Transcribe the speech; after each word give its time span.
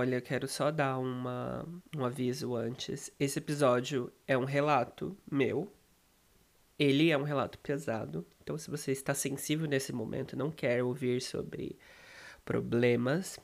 Olha, 0.00 0.18
quero 0.18 0.48
só 0.48 0.70
dar 0.70 0.96
uma, 0.96 1.62
um 1.94 2.06
aviso 2.06 2.56
antes. 2.56 3.12
Esse 3.20 3.38
episódio 3.38 4.10
é 4.26 4.36
um 4.36 4.46
relato 4.46 5.14
meu. 5.30 5.70
Ele 6.78 7.10
é 7.10 7.18
um 7.18 7.22
relato 7.22 7.58
pesado. 7.58 8.26
Então, 8.42 8.56
se 8.56 8.70
você 8.70 8.92
está 8.92 9.12
sensível 9.12 9.68
nesse 9.68 9.92
momento, 9.92 10.38
não 10.38 10.50
quer 10.50 10.82
ouvir 10.82 11.20
sobre 11.20 11.78
problemas, 12.46 13.38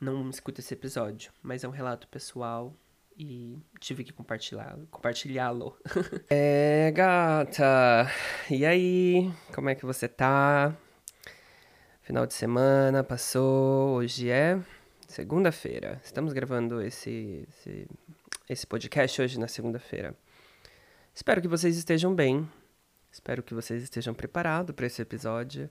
não 0.00 0.28
escuta 0.28 0.60
esse 0.60 0.74
episódio. 0.74 1.30
Mas 1.40 1.62
é 1.62 1.68
um 1.68 1.70
relato 1.70 2.08
pessoal 2.08 2.74
e 3.16 3.56
tive 3.78 4.02
que 4.02 4.12
compartilhá-lo. 4.12 5.78
é, 6.28 6.90
gata. 6.90 8.10
E 8.50 8.66
aí? 8.66 9.32
Como 9.54 9.68
é 9.70 9.76
que 9.76 9.86
você 9.86 10.08
tá? 10.08 10.76
Final 12.02 12.26
de 12.26 12.34
semana 12.34 13.04
passou, 13.04 13.94
hoje 13.94 14.28
é 14.30 14.60
segunda-feira. 15.06 16.00
Estamos 16.04 16.32
gravando 16.32 16.80
esse, 16.82 17.46
esse, 17.48 17.88
esse 18.48 18.66
podcast 18.66 19.22
hoje 19.22 19.38
na 19.38 19.48
segunda-feira. 19.48 20.14
Espero 21.14 21.40
que 21.40 21.48
vocês 21.48 21.76
estejam 21.76 22.14
bem. 22.14 22.48
Espero 23.10 23.42
que 23.42 23.54
vocês 23.54 23.82
estejam 23.82 24.12
preparados 24.12 24.74
para 24.74 24.86
esse 24.86 25.00
episódio. 25.00 25.70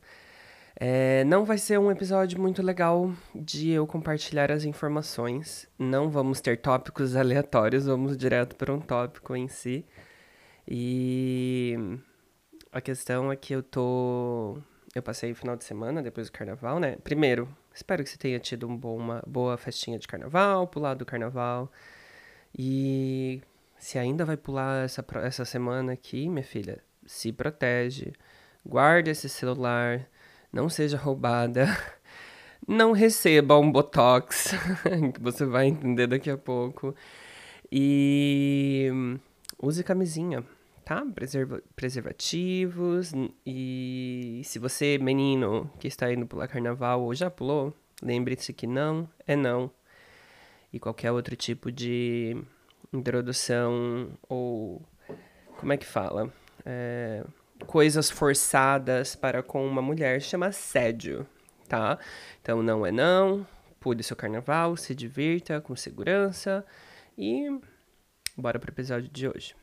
É, 0.77 1.23
não 1.25 1.45
vai 1.45 1.57
ser 1.57 1.79
um 1.79 1.91
episódio 1.91 2.39
muito 2.39 2.61
legal 2.61 3.13
de 3.33 3.69
eu 3.69 3.85
compartilhar 3.85 4.51
as 4.51 4.65
informações. 4.65 5.69
Não 5.77 6.09
vamos 6.09 6.41
ter 6.41 6.59
tópicos 6.59 7.15
aleatórios, 7.15 7.85
vamos 7.85 8.17
direto 8.17 8.55
para 8.55 8.73
um 8.73 8.81
tópico 8.81 9.35
em 9.35 9.47
si. 9.47 9.85
E 10.67 11.75
a 12.71 12.81
questão 12.81 13.31
é 13.31 13.35
que 13.35 13.53
eu 13.53 13.61
tô. 13.61 14.57
Eu 14.93 15.03
passei 15.03 15.31
o 15.31 15.35
final 15.35 15.55
de 15.55 15.63
semana 15.63 16.01
depois 16.01 16.27
do 16.27 16.33
carnaval, 16.33 16.79
né? 16.79 16.97
Primeiro, 17.03 17.47
Espero 17.75 18.05
que 18.05 18.09
você 18.09 18.17
tenha 18.17 18.39
tido 18.39 18.69
um 18.69 18.77
bom, 18.77 18.95
uma 18.95 19.21
boa 19.27 19.57
festinha 19.57 19.99
de 19.99 20.07
carnaval, 20.07 20.65
pulado 20.65 20.99
do 20.99 21.05
carnaval. 21.05 21.69
E 22.57 23.41
se 23.77 23.99
ainda 23.99 24.23
vai 24.23 24.37
pular 24.37 24.85
essa, 24.85 25.05
essa 25.21 25.43
semana 25.43 25.91
aqui, 25.91 26.29
minha 26.29 26.41
filha, 26.41 26.81
se 27.05 27.33
protege. 27.33 28.13
Guarde 28.65 29.11
esse 29.11 29.27
celular. 29.27 30.07
Não 30.53 30.69
seja 30.69 30.97
roubada. 30.97 31.67
Não 32.65 32.93
receba 32.93 33.59
um 33.59 33.69
botox, 33.69 34.53
que 35.13 35.21
você 35.21 35.45
vai 35.45 35.67
entender 35.67 36.07
daqui 36.07 36.29
a 36.29 36.37
pouco. 36.37 36.95
E 37.69 38.89
use 39.61 39.83
camisinha, 39.83 40.45
tá? 40.85 41.03
Preserva 41.13 41.61
preservativos. 41.75 43.11
E 43.45 44.41
se 44.45 44.59
você, 44.59 44.97
menino, 44.99 45.69
que 45.79 45.87
está 45.87 46.13
indo 46.13 46.27
pular 46.27 46.47
carnaval 46.47 47.01
ou 47.01 47.13
já 47.13 47.29
pulou, 47.29 47.73
lembre-se 48.01 48.53
que 48.53 48.67
não 48.67 49.09
é 49.27 49.35
não. 49.35 49.71
E 50.71 50.79
qualquer 50.79 51.11
outro 51.11 51.35
tipo 51.35 51.71
de 51.71 52.37
introdução 52.93 54.11
ou. 54.29 54.81
Como 55.57 55.73
é 55.73 55.77
que 55.77 55.85
fala? 55.85 56.31
É, 56.65 57.23
coisas 57.65 58.09
forçadas 58.09 59.15
para 59.15 59.41
com 59.41 59.65
uma 59.65 59.81
mulher 59.81 60.21
chama 60.21 60.47
assédio, 60.47 61.25
tá? 61.67 61.97
Então 62.41 62.61
não 62.61 62.85
é 62.85 62.91
não. 62.91 63.47
Pule 63.79 64.03
seu 64.03 64.15
carnaval, 64.15 64.75
se 64.75 64.93
divirta 64.93 65.61
com 65.61 65.75
segurança 65.75 66.65
e 67.17 67.47
bora 68.35 68.59
pro 68.59 68.71
episódio 68.71 69.09
de 69.09 69.27
hoje. 69.27 69.55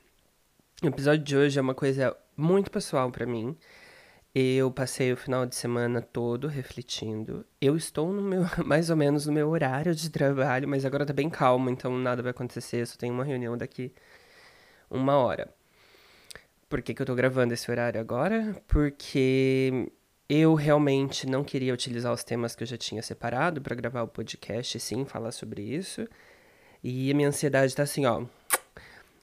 O 0.83 0.89
episódio 0.89 1.23
de 1.23 1.37
hoje 1.37 1.57
é 1.61 1.63
uma 1.63 1.77
coisa 1.77 2.17
muito 2.37 2.69
pessoal 2.69 3.09
para 3.09 3.25
mim. 3.25 3.57
Eu 4.35 4.69
passei 4.69 5.13
o 5.13 5.17
final 5.17 5.47
de 5.47 5.55
semana 5.55 6.03
todo 6.03 6.49
refletindo. 6.49 7.47
Eu 7.61 7.77
estou 7.77 8.13
no 8.13 8.21
meu, 8.21 8.43
mais 8.67 8.91
ou 8.91 8.97
menos 8.97 9.25
no 9.25 9.33
meu 9.33 9.49
horário 9.49 9.95
de 9.95 10.11
trabalho, 10.11 10.67
mas 10.67 10.85
agora 10.85 11.07
tá 11.07 11.13
bem 11.13 11.31
calmo, 11.31 11.71
então 11.71 11.97
nada 11.97 12.21
vai 12.21 12.33
acontecer. 12.33 12.81
Eu 12.81 12.87
só 12.87 12.97
tenho 12.97 13.15
uma 13.15 13.23
reunião 13.23 13.57
daqui 13.57 13.95
uma 14.91 15.15
hora. 15.19 15.55
Por 16.69 16.83
que, 16.83 16.95
que 16.95 17.01
eu 17.03 17.07
tô 17.07 17.15
gravando 17.15 17.55
esse 17.55 17.71
horário 17.71 18.01
agora? 18.01 18.61
Porque 18.67 19.89
eu 20.29 20.55
realmente 20.55 21.29
não 21.29 21.45
queria 21.45 21.73
utilizar 21.73 22.13
os 22.13 22.25
temas 22.25 22.57
que 22.57 22.65
eu 22.65 22.67
já 22.67 22.77
tinha 22.77 23.03
separado 23.03 23.63
para 23.63 23.77
gravar 23.77 24.03
o 24.03 24.09
podcast, 24.09 24.81
sim, 24.81 25.05
falar 25.05 25.31
sobre 25.31 25.63
isso. 25.63 26.09
E 26.83 27.09
a 27.09 27.15
minha 27.15 27.29
ansiedade 27.29 27.73
tá 27.73 27.85
assim, 27.85 28.05
ó 28.05 28.27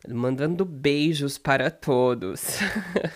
mandando 0.07 0.63
beijos 0.65 1.37
para 1.37 1.69
todos. 1.69 2.59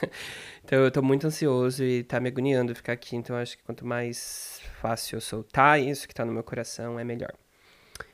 então 0.63 0.79
eu 0.79 0.91
tô 0.91 1.01
muito 1.01 1.27
ansioso 1.27 1.83
e 1.83 2.03
tá 2.03 2.19
me 2.19 2.29
agoniando 2.29 2.75
ficar 2.75 2.93
aqui, 2.93 3.15
então 3.15 3.35
acho 3.35 3.57
que 3.57 3.63
quanto 3.63 3.85
mais 3.85 4.61
fácil 4.81 5.17
eu 5.17 5.21
soltar 5.21 5.81
isso 5.81 6.07
que 6.07 6.13
tá 6.13 6.25
no 6.25 6.33
meu 6.33 6.43
coração, 6.43 6.99
é 6.99 7.03
melhor. 7.03 7.33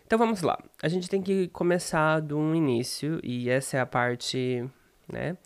Então 0.06 0.18
vamos 0.18 0.42
lá. 0.42 0.58
A 0.82 0.88
gente 0.88 1.10
tem 1.10 1.22
que 1.22 1.48
começar 1.50 2.20
do 2.20 2.56
início 2.56 3.20
e 3.24 3.50
essa 3.50 3.78
é 3.78 3.80
a 3.80 3.86
parte, 3.86 4.68
né, 5.08 5.38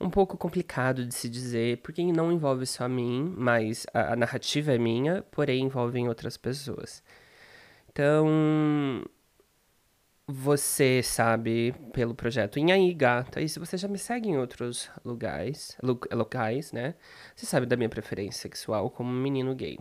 um 0.00 0.08
pouco 0.08 0.36
complicado 0.36 1.04
de 1.04 1.14
se 1.14 1.28
dizer, 1.28 1.78
porque 1.78 2.02
não 2.02 2.32
envolve 2.32 2.66
só 2.66 2.88
mim, 2.88 3.34
mas 3.36 3.86
a, 3.92 4.14
a 4.14 4.16
narrativa 4.16 4.72
é 4.72 4.78
minha, 4.78 5.22
porém 5.30 5.64
envolve 5.64 6.00
outras 6.08 6.36
pessoas. 6.36 7.02
Então, 7.92 9.04
você 10.30 11.02
sabe 11.02 11.74
pelo 11.92 12.14
projeto 12.14 12.58
Inhaí 12.58 12.94
Gata, 12.94 13.40
e 13.40 13.48
se 13.48 13.58
você 13.58 13.76
já 13.76 13.88
me 13.88 13.98
segue 13.98 14.28
em 14.28 14.38
outros 14.38 14.88
lugares, 15.04 15.76
locais, 15.82 16.72
né? 16.72 16.94
Você 17.34 17.46
sabe 17.46 17.66
da 17.66 17.76
minha 17.76 17.88
preferência 17.88 18.40
sexual 18.40 18.90
como 18.90 19.12
menino 19.12 19.54
gay. 19.54 19.78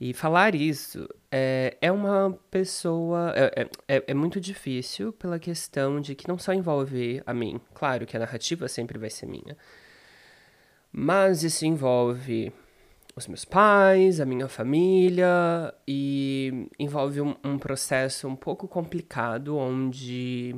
E 0.00 0.14
falar 0.14 0.54
isso 0.54 1.08
é, 1.30 1.76
é 1.80 1.90
uma 1.90 2.38
pessoa. 2.50 3.32
É, 3.34 3.62
é, 3.62 3.96
é, 3.96 4.04
é 4.08 4.14
muito 4.14 4.40
difícil 4.40 5.12
pela 5.12 5.38
questão 5.38 6.00
de 6.00 6.14
que 6.14 6.28
não 6.28 6.38
só 6.38 6.52
envolve 6.52 7.20
a 7.26 7.34
mim. 7.34 7.60
Claro 7.74 8.06
que 8.06 8.16
a 8.16 8.20
narrativa 8.20 8.68
sempre 8.68 8.96
vai 8.96 9.10
ser 9.10 9.26
minha. 9.26 9.56
Mas 10.92 11.42
isso 11.42 11.66
envolve 11.66 12.52
os 13.18 13.26
meus 13.26 13.44
pais, 13.44 14.20
a 14.20 14.24
minha 14.24 14.48
família, 14.48 15.74
e 15.86 16.68
envolve 16.78 17.20
um, 17.20 17.36
um 17.44 17.58
processo 17.58 18.26
um 18.26 18.36
pouco 18.36 18.66
complicado, 18.66 19.56
onde, 19.56 20.54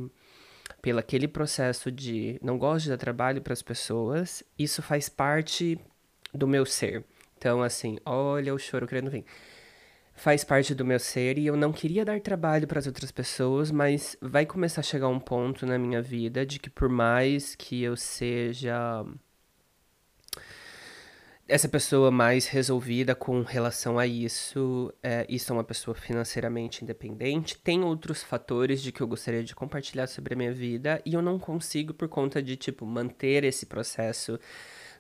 pelo 0.80 0.98
aquele 0.98 1.26
processo 1.26 1.90
de 1.90 2.38
não 2.42 2.58
gosto 2.58 2.84
de 2.84 2.90
dar 2.90 2.98
trabalho 2.98 3.42
para 3.42 3.52
as 3.52 3.62
pessoas, 3.62 4.42
isso 4.58 4.82
faz 4.82 5.08
parte 5.08 5.78
do 6.32 6.46
meu 6.46 6.64
ser. 6.64 7.04
Então, 7.36 7.62
assim, 7.62 7.98
olha 8.04 8.54
o 8.54 8.58
choro 8.58 8.86
querendo 8.86 9.10
vir. 9.10 9.24
Faz 10.14 10.44
parte 10.44 10.74
do 10.74 10.84
meu 10.84 10.98
ser 10.98 11.38
e 11.38 11.46
eu 11.46 11.56
não 11.56 11.72
queria 11.72 12.04
dar 12.04 12.20
trabalho 12.20 12.68
para 12.68 12.78
as 12.78 12.86
outras 12.86 13.10
pessoas, 13.10 13.70
mas 13.70 14.16
vai 14.20 14.44
começar 14.44 14.82
a 14.82 14.84
chegar 14.84 15.08
um 15.08 15.18
ponto 15.18 15.64
na 15.64 15.78
minha 15.78 16.02
vida 16.02 16.44
de 16.44 16.58
que, 16.58 16.68
por 16.68 16.90
mais 16.90 17.54
que 17.54 17.82
eu 17.82 17.96
seja 17.96 19.04
essa 21.50 21.68
pessoa 21.68 22.12
mais 22.12 22.46
resolvida 22.46 23.12
com 23.12 23.42
relação 23.42 23.98
a 23.98 24.06
isso, 24.06 24.94
é, 25.02 25.26
isso 25.28 25.52
é 25.52 25.54
uma 25.54 25.64
pessoa 25.64 25.96
financeiramente 25.96 26.84
independente. 26.84 27.58
Tem 27.58 27.82
outros 27.82 28.22
fatores 28.22 28.80
de 28.80 28.92
que 28.92 29.00
eu 29.00 29.06
gostaria 29.08 29.42
de 29.42 29.52
compartilhar 29.52 30.06
sobre 30.06 30.34
a 30.34 30.36
minha 30.36 30.52
vida 30.52 31.02
e 31.04 31.14
eu 31.14 31.20
não 31.20 31.40
consigo 31.40 31.92
por 31.92 32.08
conta 32.08 32.40
de, 32.40 32.56
tipo, 32.56 32.86
manter 32.86 33.42
esse 33.42 33.66
processo, 33.66 34.38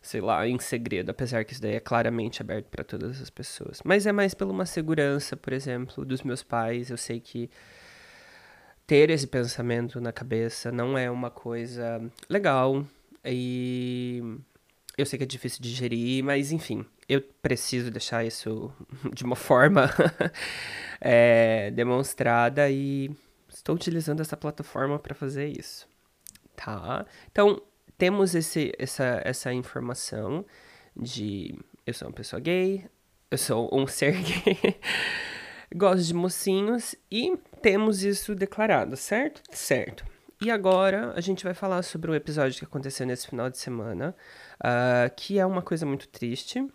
sei 0.02 0.20
lá, 0.20 0.46
em 0.46 0.58
segredo, 0.58 1.10
apesar 1.10 1.44
que 1.44 1.52
isso 1.52 1.62
daí 1.62 1.76
é 1.76 1.80
claramente 1.80 2.42
aberto 2.42 2.66
para 2.66 2.82
todas 2.82 3.22
as 3.22 3.30
pessoas. 3.30 3.80
Mas 3.84 4.04
é 4.04 4.10
mais 4.10 4.34
pela 4.34 4.50
uma 4.50 4.66
segurança, 4.66 5.36
por 5.36 5.52
exemplo, 5.52 6.04
dos 6.04 6.22
meus 6.22 6.42
pais. 6.42 6.90
Eu 6.90 6.96
sei 6.96 7.20
que 7.20 7.48
ter 8.88 9.08
esse 9.08 9.28
pensamento 9.28 10.00
na 10.00 10.12
cabeça 10.12 10.72
não 10.72 10.98
é 10.98 11.08
uma 11.08 11.30
coisa 11.30 12.02
legal 12.28 12.84
e 13.24 14.40
eu 15.00 15.06
sei 15.06 15.16
que 15.16 15.24
é 15.24 15.26
difícil 15.26 15.62
de 15.62 15.70
digerir, 15.70 16.22
mas 16.24 16.52
enfim, 16.52 16.84
eu 17.08 17.22
preciso 17.42 17.90
deixar 17.90 18.24
isso 18.24 18.72
de 19.14 19.24
uma 19.24 19.36
forma 19.36 19.90
é, 21.00 21.70
demonstrada 21.74 22.70
e 22.70 23.10
estou 23.48 23.74
utilizando 23.74 24.20
essa 24.20 24.36
plataforma 24.36 24.98
para 24.98 25.14
fazer 25.14 25.48
isso. 25.48 25.88
Tá? 26.54 27.06
Então, 27.30 27.62
temos 27.96 28.34
esse, 28.34 28.72
essa, 28.78 29.20
essa 29.24 29.52
informação 29.52 30.44
de 30.96 31.58
eu 31.86 31.94
sou 31.94 32.08
uma 32.08 32.14
pessoa 32.14 32.40
gay, 32.40 32.86
eu 33.30 33.38
sou 33.38 33.70
um 33.72 33.86
ser 33.88 34.12
gay. 34.12 34.78
gosto 35.74 36.04
de 36.04 36.14
mocinhos 36.14 36.94
e 37.10 37.36
temos 37.62 38.02
isso 38.02 38.34
declarado, 38.34 38.96
certo? 38.96 39.42
Certo. 39.50 40.04
E 40.42 40.50
agora 40.50 41.12
a 41.14 41.20
gente 41.20 41.44
vai 41.44 41.52
falar 41.52 41.82
sobre 41.82 42.10
um 42.10 42.14
episódio 42.14 42.58
que 42.58 42.64
aconteceu 42.64 43.06
nesse 43.06 43.28
final 43.28 43.50
de 43.50 43.58
semana, 43.58 44.16
uh, 44.58 45.14
que 45.14 45.38
é 45.38 45.44
uma 45.44 45.60
coisa 45.60 45.84
muito 45.84 46.08
triste. 46.08 46.66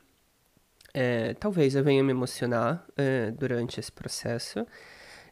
É, 0.93 1.33
talvez 1.33 1.75
eu 1.75 1.83
venha 1.83 2.03
me 2.03 2.11
emocionar 2.11 2.85
é, 2.95 3.31
durante 3.31 3.79
esse 3.79 3.91
processo. 3.91 4.65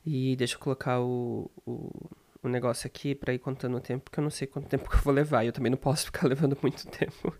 E 0.03 0.35
deixa 0.35 0.55
eu 0.55 0.59
colocar 0.59 0.99
o, 0.99 1.49
o, 1.65 2.09
o 2.41 2.49
negócio 2.49 2.87
aqui 2.87 3.13
para 3.13 3.33
ir 3.33 3.39
contando 3.39 3.77
o 3.77 3.79
tempo, 3.79 4.05
porque 4.05 4.19
eu 4.19 4.23
não 4.23 4.31
sei 4.31 4.47
quanto 4.47 4.67
tempo 4.67 4.89
que 4.89 4.95
eu 4.95 5.01
vou 5.01 5.13
levar. 5.13 5.45
Eu 5.45 5.53
também 5.53 5.69
não 5.69 5.77
posso 5.77 6.07
ficar 6.11 6.27
levando 6.27 6.57
muito 6.61 6.87
tempo. 6.87 7.33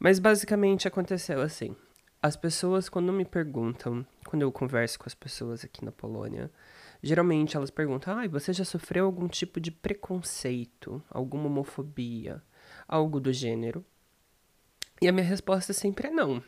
Mas 0.00 0.18
basicamente 0.18 0.88
aconteceu 0.88 1.40
assim. 1.40 1.76
As 2.20 2.36
pessoas, 2.36 2.88
quando 2.88 3.12
me 3.12 3.24
perguntam, 3.24 4.04
quando 4.26 4.42
eu 4.42 4.50
converso 4.50 4.98
com 4.98 5.06
as 5.06 5.14
pessoas 5.14 5.64
aqui 5.64 5.84
na 5.84 5.92
Polônia, 5.92 6.50
geralmente 7.02 7.56
elas 7.56 7.70
perguntam: 7.70 8.18
ah, 8.18 8.26
você 8.28 8.52
já 8.52 8.64
sofreu 8.64 9.06
algum 9.06 9.28
tipo 9.28 9.60
de 9.60 9.70
preconceito, 9.70 11.02
alguma 11.10 11.46
homofobia, 11.46 12.42
algo 12.86 13.20
do 13.20 13.32
gênero? 13.32 13.84
E 15.00 15.08
a 15.08 15.12
minha 15.12 15.24
resposta 15.24 15.72
sempre 15.72 16.08
é 16.08 16.10
não. 16.10 16.42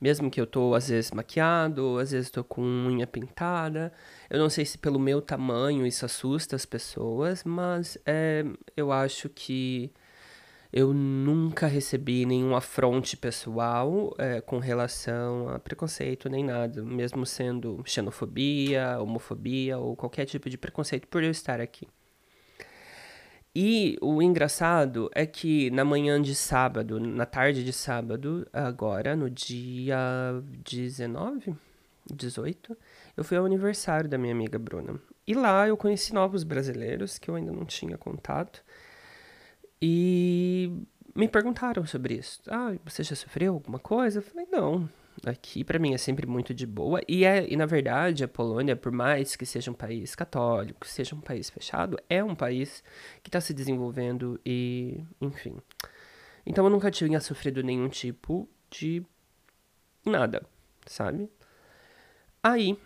Mesmo 0.00 0.30
que 0.30 0.40
eu 0.40 0.46
tô, 0.46 0.74
às 0.74 0.88
vezes, 0.88 1.10
maquiado, 1.10 1.98
às 1.98 2.12
vezes 2.12 2.30
tô 2.30 2.44
com 2.44 2.62
unha 2.62 3.06
pintada. 3.06 3.92
Eu 4.30 4.38
não 4.38 4.48
sei 4.48 4.64
se 4.64 4.78
pelo 4.78 4.98
meu 4.98 5.20
tamanho 5.20 5.86
isso 5.86 6.04
assusta 6.04 6.56
as 6.56 6.64
pessoas, 6.64 7.44
mas 7.44 7.98
é, 8.06 8.44
eu 8.76 8.92
acho 8.92 9.28
que 9.28 9.92
eu 10.72 10.92
nunca 10.92 11.66
recebi 11.66 12.26
nenhum 12.26 12.54
afronte 12.54 13.16
pessoal 13.16 14.14
é, 14.18 14.40
com 14.40 14.58
relação 14.58 15.48
a 15.48 15.58
preconceito 15.58 16.28
nem 16.28 16.44
nada, 16.44 16.82
mesmo 16.82 17.24
sendo 17.24 17.82
xenofobia, 17.86 18.98
homofobia 19.00 19.78
ou 19.78 19.96
qualquer 19.96 20.26
tipo 20.26 20.50
de 20.50 20.58
preconceito 20.58 21.08
por 21.08 21.22
eu 21.22 21.30
estar 21.30 21.60
aqui. 21.60 21.88
E 23.54 23.96
o 24.02 24.22
engraçado 24.22 25.10
é 25.14 25.26
que 25.26 25.70
na 25.70 25.84
manhã 25.84 26.20
de 26.20 26.34
sábado, 26.34 27.00
na 27.00 27.26
tarde 27.26 27.64
de 27.64 27.72
sábado, 27.72 28.46
agora, 28.52 29.16
no 29.16 29.28
dia 29.28 29.98
19, 30.64 31.56
18, 32.14 32.76
eu 33.16 33.24
fui 33.24 33.36
ao 33.36 33.46
aniversário 33.46 34.08
da 34.08 34.18
minha 34.18 34.32
amiga 34.32 34.58
Bruna. 34.58 35.00
E 35.26 35.34
lá 35.34 35.66
eu 35.66 35.76
conheci 35.76 36.14
novos 36.14 36.44
brasileiros 36.44 37.18
que 37.18 37.30
eu 37.30 37.34
ainda 37.34 37.50
não 37.50 37.64
tinha 37.64 37.98
contato. 37.98 38.62
E 39.80 40.72
me 41.14 41.28
perguntaram 41.28 41.86
sobre 41.86 42.14
isso. 42.14 42.40
Ah, 42.48 42.74
você 42.84 43.02
já 43.02 43.14
sofreu 43.14 43.54
alguma 43.54 43.78
coisa? 43.78 44.18
Eu 44.18 44.22
falei, 44.22 44.46
não. 44.50 44.88
Aqui 45.26 45.64
para 45.64 45.78
mim 45.78 45.94
é 45.94 45.98
sempre 45.98 46.26
muito 46.26 46.54
de 46.54 46.66
boa. 46.66 47.00
E, 47.08 47.24
é, 47.24 47.46
e 47.50 47.56
na 47.56 47.66
verdade, 47.66 48.22
a 48.22 48.28
Polônia, 48.28 48.76
por 48.76 48.92
mais 48.92 49.34
que 49.34 49.44
seja 49.44 49.70
um 49.70 49.74
país 49.74 50.14
católico, 50.14 50.86
seja 50.86 51.14
um 51.14 51.20
país 51.20 51.50
fechado, 51.50 51.98
é 52.08 52.22
um 52.22 52.34
país 52.34 52.82
que 53.22 53.28
está 53.28 53.40
se 53.40 53.52
desenvolvendo 53.52 54.40
e, 54.44 55.02
enfim. 55.20 55.56
Então 56.46 56.64
eu 56.64 56.70
nunca 56.70 56.90
tinha 56.90 57.20
sofrido 57.20 57.62
nenhum 57.62 57.88
tipo 57.88 58.48
de 58.70 59.04
nada, 60.04 60.42
sabe? 60.86 61.28
Aí 62.42 62.78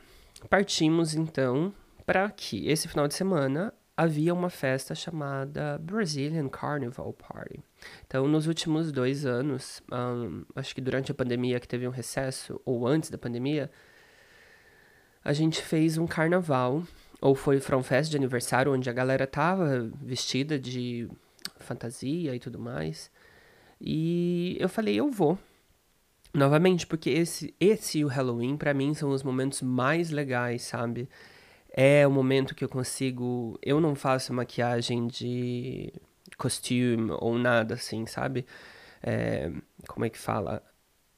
partimos 0.49 1.15
então 1.15 1.73
para 2.07 2.31
que 2.31 2.67
esse 2.69 2.89
final 2.89 3.07
de 3.07 3.15
semana 3.15 3.73
havia 3.97 4.33
uma 4.33 4.51
festa 4.51 4.95
chamada 4.95 5.79
Brazilian 5.79 6.49
Carnival 6.49 7.13
Party. 7.13 7.61
Então, 8.07 8.27
nos 8.27 8.47
últimos 8.47 8.91
dois 8.91 9.27
anos, 9.27 9.83
um, 9.93 10.45
acho 10.57 10.75
que 10.75 10.81
durante 10.81 11.13
a 11.13 11.15
pandemia 11.15 11.61
que 11.61 11.69
teve 11.69 11.87
um 11.87 11.91
recesso, 11.91 12.61
ou 12.65 12.87
antes 12.87 13.11
da 13.11 13.19
pandemia, 13.19 13.71
a 15.25 15.33
gente 15.33 15.63
fez 15.63 15.99
um 15.99 16.07
carnaval, 16.07 16.83
ou 17.21 17.35
foi 17.35 17.61
From 17.61 17.83
Fest 17.83 18.11
de 18.11 18.17
aniversário, 18.17 18.73
onde 18.73 18.91
a 18.91 18.93
galera 18.93 19.27
tava 19.27 19.91
vestida 20.01 20.59
de 20.59 21.09
fantasia 21.59 22.35
e 22.35 22.41
tudo 22.41 22.59
mais. 22.59 23.11
E 23.81 24.57
eu 24.59 24.69
falei, 24.69 24.97
eu 24.97 25.11
vou. 25.11 25.39
Novamente, 26.35 26.87
porque 26.87 27.11
esse, 27.11 27.55
esse 27.61 27.99
e 27.99 28.05
o 28.05 28.09
Halloween, 28.09 28.57
para 28.57 28.73
mim, 28.73 28.95
são 28.95 29.11
os 29.11 29.23
momentos 29.23 29.61
mais 29.61 30.11
legais, 30.11 30.63
sabe? 30.63 31.09
É 31.73 32.07
o 32.07 32.11
momento 32.11 32.55
que 32.55 32.65
eu 32.65 32.69
consigo. 32.69 33.59
Eu 33.63 33.81
não 33.81 33.95
faço 33.95 34.33
maquiagem 34.33 35.07
de 35.07 35.93
costume 36.37 37.11
ou 37.21 37.39
nada 37.39 37.75
assim, 37.75 38.07
sabe? 38.07 38.47
É, 39.03 39.51
como 39.89 40.05
é 40.05 40.11
que 40.11 40.19
fala? 40.19 40.63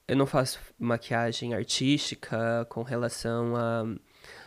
Eu 0.07 0.17
não 0.17 0.27
faço 0.27 0.61
maquiagem 0.79 1.55
artística 1.55 2.67
com 2.71 2.83
relação 2.83 3.57
a 3.57 3.85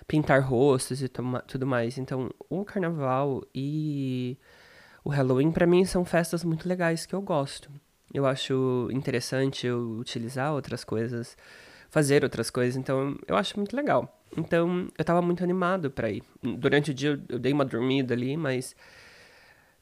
pintar 0.07 0.41
rostos 0.41 1.01
e 1.01 1.09
tudo 1.09 1.67
mais. 1.67 1.97
Então, 1.97 2.31
o 2.49 2.63
carnaval 2.63 3.43
e 3.53 4.37
o 5.03 5.09
Halloween, 5.09 5.51
para 5.51 5.67
mim, 5.67 5.85
são 5.85 6.05
festas 6.05 6.43
muito 6.43 6.67
legais 6.67 7.05
que 7.05 7.15
eu 7.15 7.21
gosto. 7.21 7.69
Eu 8.13 8.25
acho 8.25 8.89
interessante 8.91 9.67
eu 9.67 9.97
utilizar 9.99 10.53
outras 10.53 10.83
coisas, 10.83 11.37
fazer 11.89 12.23
outras 12.23 12.49
coisas, 12.49 12.77
então 12.77 13.17
eu 13.27 13.35
acho 13.35 13.57
muito 13.57 13.75
legal. 13.75 14.16
Então, 14.35 14.87
eu 14.97 15.05
tava 15.05 15.21
muito 15.21 15.43
animado 15.43 15.89
para 15.89 16.09
ir. 16.09 16.23
Durante 16.41 16.91
o 16.91 16.93
dia 16.93 17.19
eu 17.29 17.39
dei 17.39 17.53
uma 17.53 17.65
dormida 17.65 18.13
ali, 18.13 18.35
mas 18.35 18.75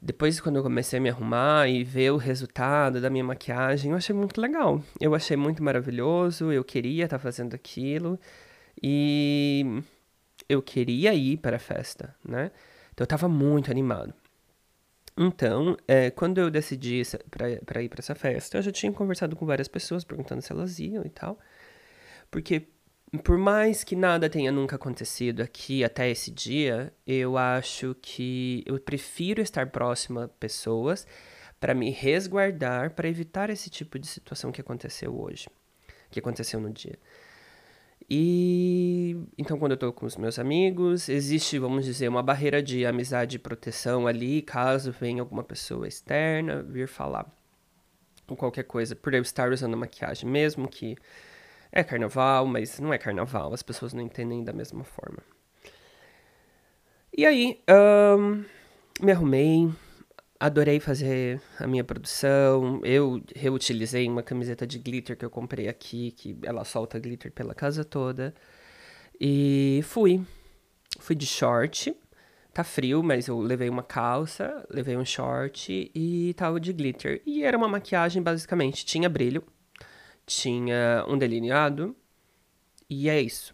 depois 0.02 0.40
quando 0.40 0.58
eu 0.58 0.64
comecei 0.64 1.00
a 1.00 1.02
me 1.02 1.10
arrumar 1.10 1.68
e 1.68 1.84
ver 1.84 2.12
o 2.12 2.18
resultado 2.18 3.02
da 3.02 3.10
minha 3.10 3.24
maquiagem, 3.24 3.92
eu 3.92 3.98
achei 3.98 4.16
muito 4.16 4.40
legal. 4.40 4.82
Eu 5.00 5.16
achei 5.16 5.36
muito 5.36 5.64
maravilhoso, 5.64 6.52
eu 6.52 6.64
queria 6.64 7.06
estar 7.06 7.18
tá 7.18 7.24
fazendo 7.24 7.56
aquilo 7.56 8.20
e 8.82 9.82
eu 10.48 10.62
queria 10.62 11.14
ir 11.14 11.38
para 11.38 11.56
a 11.58 11.60
festa, 11.60 12.16
né? 12.24 12.52
Então 12.94 13.04
eu 13.04 13.08
tava 13.08 13.28
muito 13.28 13.72
animado. 13.72 14.14
Então, 15.18 15.78
é, 15.88 16.12
quando 16.12 16.40
eu 16.40 16.52
decidi 16.52 17.02
para 17.32 17.82
ir 17.82 17.90
para 17.90 18.00
essa 18.00 18.14
festa, 18.14 18.58
eu 18.58 18.62
já 18.62 18.72
tinha 18.72 18.92
conversado 18.92 19.36
com 19.36 19.46
várias 19.46 19.68
pessoas 19.68 20.04
perguntando 20.04 20.42
se 20.42 20.52
elas 20.52 20.78
iam 20.78 21.06
e 21.06 21.10
tal. 21.10 21.40
Porque 22.30 22.68
por 23.24 23.38
mais 23.38 23.84
que 23.84 23.96
nada 23.96 24.30
tenha 24.30 24.52
nunca 24.52 24.76
acontecido 24.76 25.42
aqui 25.42 25.84
até 25.84 26.10
esse 26.10 26.32
dia, 26.32 26.94
eu 27.06 27.38
acho 27.38 27.96
que 28.02 28.64
eu 28.66 28.80
prefiro 28.80 29.42
estar 29.42 29.68
próximo 29.72 30.22
a 30.22 30.28
pessoas 30.28 31.08
para 31.60 31.74
me 31.74 31.92
resguardar, 31.92 32.92
para 32.92 33.08
evitar 33.08 33.50
esse 33.50 33.70
tipo 33.70 33.98
de 33.98 34.08
situação 34.08 34.52
que 34.52 34.62
aconteceu 34.62 35.18
hoje, 35.20 35.48
que 36.12 36.20
aconteceu 36.20 36.60
no 36.60 36.72
dia. 36.72 37.00
E 38.10 39.18
então, 39.38 39.58
quando 39.58 39.72
eu 39.72 39.78
tô 39.78 39.92
com 39.92 40.06
os 40.06 40.16
meus 40.16 40.38
amigos, 40.38 41.10
existe, 41.10 41.58
vamos 41.58 41.86
dizer, 41.86 42.08
uma 42.08 42.22
barreira 42.22 42.62
de 42.62 42.86
amizade 42.86 43.38
e 43.38 43.40
proteção 43.40 44.06
ali, 44.06 44.42
caso 44.42 44.92
venha 44.92 45.22
alguma 45.22 45.44
pessoa 45.44 45.88
externa 45.88 46.62
vir 46.62 46.88
falar 46.88 47.32
ou 48.28 48.36
qualquer 48.36 48.64
coisa, 48.64 48.96
por 48.96 49.14
eu 49.14 49.22
estar 49.22 49.52
usando 49.52 49.78
maquiagem, 49.78 50.30
mesmo 50.30 50.68
que 50.68 50.96
é 51.76 51.84
carnaval, 51.84 52.48
mas 52.48 52.80
não 52.80 52.94
é 52.94 52.98
carnaval, 52.98 53.54
as 53.54 53.62
pessoas 53.62 53.94
não 53.94 54.02
entendem 54.02 54.44
da 54.44 54.54
mesma 54.54 54.86
forma. 54.86 55.20
E 57.16 57.26
aí, 57.26 57.62
um, 58.18 58.44
me 59.02 59.12
arrumei, 59.12 59.70
adorei 60.40 60.80
fazer 60.80 61.42
a 61.60 61.68
minha 61.68 61.84
produção. 61.84 62.82
Eu 62.84 63.22
reutilizei 63.36 64.08
uma 64.08 64.24
camiseta 64.24 64.66
de 64.66 64.80
glitter 64.80 65.18
que 65.18 65.26
eu 65.26 65.30
comprei 65.30 65.68
aqui, 65.68 66.12
que 66.12 66.38
ela 66.44 66.64
solta 66.64 66.98
glitter 66.98 67.32
pela 67.32 67.54
casa 67.54 67.84
toda. 67.84 68.34
E 69.20 69.82
fui. 69.84 70.22
Fui 71.00 71.16
de 71.16 71.26
short. 71.26 71.96
Tá 72.54 72.64
frio, 72.64 73.04
mas 73.04 73.28
eu 73.28 73.38
levei 73.40 73.70
uma 73.70 73.84
calça, 73.84 74.66
levei 74.70 74.96
um 74.96 75.04
short 75.04 75.92
e 75.94 76.34
tava 76.36 76.58
de 76.58 76.72
glitter. 76.72 77.22
E 77.26 77.44
era 77.44 77.58
uma 77.58 77.68
maquiagem, 77.68 78.24
basicamente. 78.24 78.86
Tinha 78.86 79.10
brilho, 79.10 79.44
tinha 80.26 81.06
um 81.08 81.18
delineado. 81.18 81.96
E 82.90 83.10
é 83.10 83.20
isso. 83.22 83.54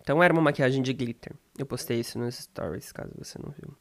Então 0.00 0.22
era 0.22 0.32
uma 0.32 0.42
maquiagem 0.42 0.82
de 0.82 0.92
glitter. 0.92 1.34
Eu 1.58 1.66
postei 1.66 2.00
isso 2.00 2.18
nos 2.18 2.36
stories, 2.36 2.92
caso 2.92 3.12
você 3.16 3.38
não 3.38 3.50
viu. 3.50 3.76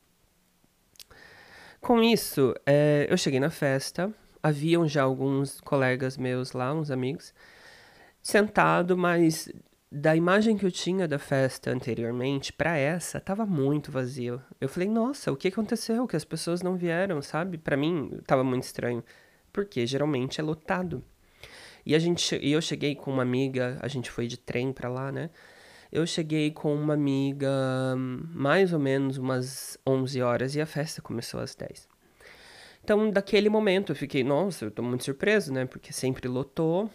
Com 1.80 2.04
isso, 2.04 2.54
é, 2.66 3.08
eu 3.10 3.18
cheguei 3.18 3.40
na 3.40 3.50
festa. 3.50 4.14
Haviam 4.44 4.88
já 4.88 5.04
alguns 5.04 5.62
colegas 5.62 6.18
meus 6.18 6.52
lá, 6.52 6.74
uns 6.74 6.92
amigos, 6.92 7.34
sentado, 8.22 8.98
mas 8.98 9.50
da 9.92 10.16
imagem 10.16 10.56
que 10.56 10.66
eu 10.66 10.72
tinha 10.72 11.08
da 11.08 11.18
festa 11.18 11.72
anteriormente 11.72 12.54
para 12.54 12.78
essa, 12.78 13.20
tava 13.20 13.46
muito 13.46 13.92
vazio. 13.92 14.42
Eu 14.62 14.70
falei, 14.70 14.88
nossa, 14.88 15.32
o 15.32 15.36
que 15.36 15.48
aconteceu? 15.48 16.06
Que 16.06 16.16
as 16.16 16.24
pessoas 16.24 16.62
não 16.62 16.76
vieram, 16.76 17.22
sabe? 17.22 17.58
Para 17.58 17.76
mim, 17.76 18.20
tava 18.26 18.44
muito 18.44 18.64
estranho. 18.64 19.04
Porque 19.52 19.86
geralmente 19.88 20.40
é 20.40 20.44
lotado. 20.44 21.04
E 21.86 21.96
a 21.96 22.00
gente, 22.00 22.36
e 22.42 22.52
eu 22.52 22.62
cheguei 22.62 22.96
com 22.96 23.12
uma 23.12 23.24
amiga, 23.24 23.78
a 23.82 23.88
gente 23.88 24.10
foi 24.10 24.28
de 24.28 24.38
trem 24.38 24.72
para 24.72 24.90
lá, 24.90 25.12
né? 25.12 25.30
Eu 25.92 26.06
cheguei 26.06 26.52
com 26.52 26.74
uma 26.74 26.94
amiga 26.94 27.50
mais 27.98 28.74
ou 28.74 28.80
menos 28.80 29.18
umas 29.18 29.78
11 29.88 30.22
horas 30.22 30.56
e 30.56 30.62
a 30.62 30.66
festa 30.66 31.02
começou 31.02 31.40
às 31.40 31.56
10. 31.56 31.88
Então, 32.84 33.10
daquele 33.10 33.50
momento 33.50 33.92
eu 33.92 33.96
fiquei, 33.96 34.24
nossa, 34.24 34.66
eu 34.66 34.72
tô 34.72 34.82
muito 34.84 35.04
surpreso, 35.04 35.52
né? 35.52 35.66
Porque 35.66 35.92
sempre 35.92 36.28
lotou 36.28 36.90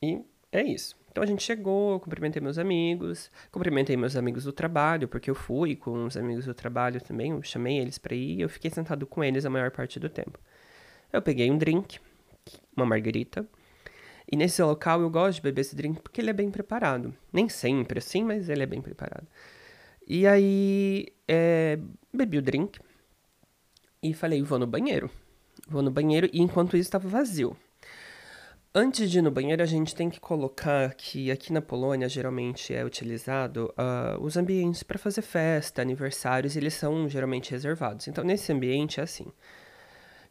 e 0.00 0.20
é 0.52 0.62
isso. 0.62 0.96
Então 1.12 1.22
a 1.22 1.26
gente 1.26 1.42
chegou, 1.42 2.00
cumprimentei 2.00 2.40
meus 2.40 2.56
amigos, 2.56 3.30
cumprimentei 3.50 3.98
meus 3.98 4.16
amigos 4.16 4.44
do 4.44 4.52
trabalho, 4.52 5.06
porque 5.06 5.30
eu 5.30 5.34
fui 5.34 5.76
com 5.76 6.06
os 6.06 6.16
amigos 6.16 6.46
do 6.46 6.54
trabalho 6.54 7.02
também, 7.02 7.32
eu 7.32 7.42
chamei 7.42 7.78
eles 7.78 7.98
para 7.98 8.14
ir 8.14 8.40
eu 8.40 8.48
fiquei 8.48 8.70
sentado 8.70 9.06
com 9.06 9.22
eles 9.22 9.44
a 9.44 9.50
maior 9.50 9.70
parte 9.70 10.00
do 10.00 10.08
tempo. 10.08 10.38
Eu 11.12 11.20
peguei 11.20 11.50
um 11.50 11.58
drink, 11.58 11.98
uma 12.74 12.86
margarita, 12.86 13.46
e 14.30 14.36
nesse 14.36 14.62
local 14.62 15.00
eu 15.00 15.10
gosto 15.10 15.36
de 15.36 15.42
beber 15.42 15.62
esse 15.62 15.74
drink 15.74 16.00
porque 16.00 16.20
ele 16.20 16.30
é 16.30 16.32
bem 16.32 16.50
preparado. 16.50 17.14
Nem 17.32 17.48
sempre 17.48 17.98
assim, 17.98 18.22
mas 18.24 18.48
ele 18.48 18.62
é 18.62 18.66
bem 18.66 18.80
preparado. 18.80 19.26
E 20.06 20.26
aí, 20.26 21.06
é, 21.28 21.78
bebi 22.12 22.38
o 22.38 22.42
drink 22.42 22.78
e 24.02 24.12
falei, 24.12 24.42
vou 24.42 24.58
no 24.58 24.66
banheiro. 24.66 25.10
Vou 25.68 25.82
no 25.82 25.90
banheiro 25.90 26.28
e 26.32 26.40
enquanto 26.40 26.76
isso 26.76 26.88
estava 26.88 27.08
vazio. 27.08 27.56
Antes 28.74 29.10
de 29.10 29.18
ir 29.18 29.22
no 29.22 29.30
banheiro, 29.30 29.62
a 29.62 29.66
gente 29.66 29.94
tem 29.94 30.08
que 30.08 30.18
colocar 30.18 30.94
que 30.94 31.30
aqui 31.30 31.52
na 31.52 31.60
Polônia 31.60 32.08
geralmente 32.08 32.74
é 32.74 32.82
utilizado 32.82 33.72
uh, 33.76 34.18
os 34.22 34.38
ambientes 34.38 34.82
para 34.82 34.98
fazer 34.98 35.20
festa, 35.20 35.82
aniversários, 35.82 36.56
eles 36.56 36.72
são 36.72 37.06
geralmente 37.06 37.50
reservados. 37.50 38.08
Então, 38.08 38.24
nesse 38.24 38.50
ambiente 38.50 38.98
é 38.98 39.02
assim. 39.02 39.26